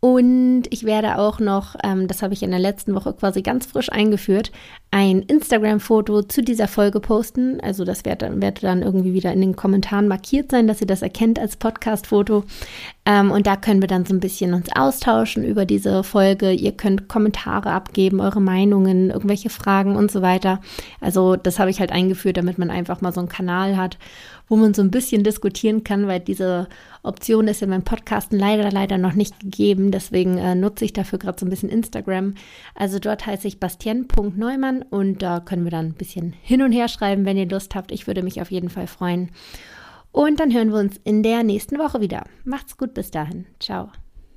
Und 0.00 0.64
ich 0.70 0.84
werde 0.84 1.18
auch 1.18 1.40
noch, 1.40 1.74
ähm, 1.82 2.06
das 2.06 2.22
habe 2.22 2.34
ich 2.34 2.42
in 2.42 2.50
der 2.50 2.60
letzten 2.60 2.94
Woche 2.94 3.14
quasi 3.14 3.42
ganz 3.42 3.66
frisch 3.66 3.90
eingeführt, 3.90 4.52
ein 4.96 5.20
Instagram-Foto 5.20 6.22
zu 6.22 6.42
dieser 6.42 6.68
Folge 6.68 7.00
posten. 7.00 7.60
Also 7.60 7.84
das 7.84 8.06
wird 8.06 8.22
dann, 8.22 8.40
wird 8.40 8.62
dann 8.62 8.80
irgendwie 8.80 9.12
wieder 9.12 9.30
in 9.30 9.42
den 9.42 9.54
Kommentaren 9.54 10.08
markiert 10.08 10.50
sein, 10.50 10.66
dass 10.66 10.80
ihr 10.80 10.86
das 10.86 11.02
erkennt 11.02 11.38
als 11.38 11.58
Podcast-Foto. 11.58 12.44
Ähm, 13.04 13.30
und 13.30 13.46
da 13.46 13.56
können 13.56 13.82
wir 13.82 13.88
dann 13.88 14.06
so 14.06 14.14
ein 14.14 14.20
bisschen 14.20 14.54
uns 14.54 14.70
austauschen 14.74 15.44
über 15.44 15.66
diese 15.66 16.02
Folge. 16.02 16.50
Ihr 16.50 16.72
könnt 16.72 17.08
Kommentare 17.08 17.72
abgeben, 17.72 18.20
eure 18.20 18.40
Meinungen, 18.40 19.10
irgendwelche 19.10 19.50
Fragen 19.50 19.96
und 19.96 20.10
so 20.10 20.22
weiter. 20.22 20.62
Also 21.02 21.36
das 21.36 21.58
habe 21.58 21.68
ich 21.68 21.78
halt 21.78 21.92
eingeführt, 21.92 22.38
damit 22.38 22.56
man 22.56 22.70
einfach 22.70 23.02
mal 23.02 23.12
so 23.12 23.20
einen 23.20 23.28
Kanal 23.28 23.76
hat 23.76 23.98
wo 24.48 24.56
man 24.56 24.74
so 24.74 24.82
ein 24.82 24.90
bisschen 24.90 25.24
diskutieren 25.24 25.84
kann, 25.84 26.06
weil 26.06 26.20
diese 26.20 26.68
Option 27.02 27.48
ist 27.48 27.62
in 27.62 27.70
meinem 27.70 27.82
Podcasten 27.82 28.38
leider, 28.38 28.70
leider 28.70 28.98
noch 28.98 29.14
nicht 29.14 29.40
gegeben. 29.40 29.90
Deswegen 29.90 30.38
äh, 30.38 30.54
nutze 30.54 30.84
ich 30.84 30.92
dafür 30.92 31.18
gerade 31.18 31.38
so 31.38 31.46
ein 31.46 31.50
bisschen 31.50 31.68
Instagram. 31.68 32.34
Also 32.74 32.98
dort 32.98 33.26
heiße 33.26 33.48
ich 33.48 33.60
bastien.neumann 33.60 34.84
und 34.90 35.22
da 35.22 35.40
können 35.40 35.64
wir 35.64 35.70
dann 35.70 35.86
ein 35.86 35.94
bisschen 35.94 36.34
hin 36.42 36.62
und 36.62 36.72
her 36.72 36.88
schreiben, 36.88 37.24
wenn 37.24 37.36
ihr 37.36 37.48
Lust 37.48 37.74
habt. 37.74 37.92
Ich 37.92 38.06
würde 38.06 38.22
mich 38.22 38.40
auf 38.40 38.50
jeden 38.50 38.70
Fall 38.70 38.86
freuen. 38.86 39.30
Und 40.12 40.40
dann 40.40 40.52
hören 40.52 40.70
wir 40.70 40.78
uns 40.78 40.98
in 41.04 41.22
der 41.22 41.42
nächsten 41.42 41.78
Woche 41.78 42.00
wieder. 42.00 42.24
Macht's 42.44 42.76
gut 42.76 42.94
bis 42.94 43.10
dahin. 43.10 43.46
Ciao. 43.60 43.90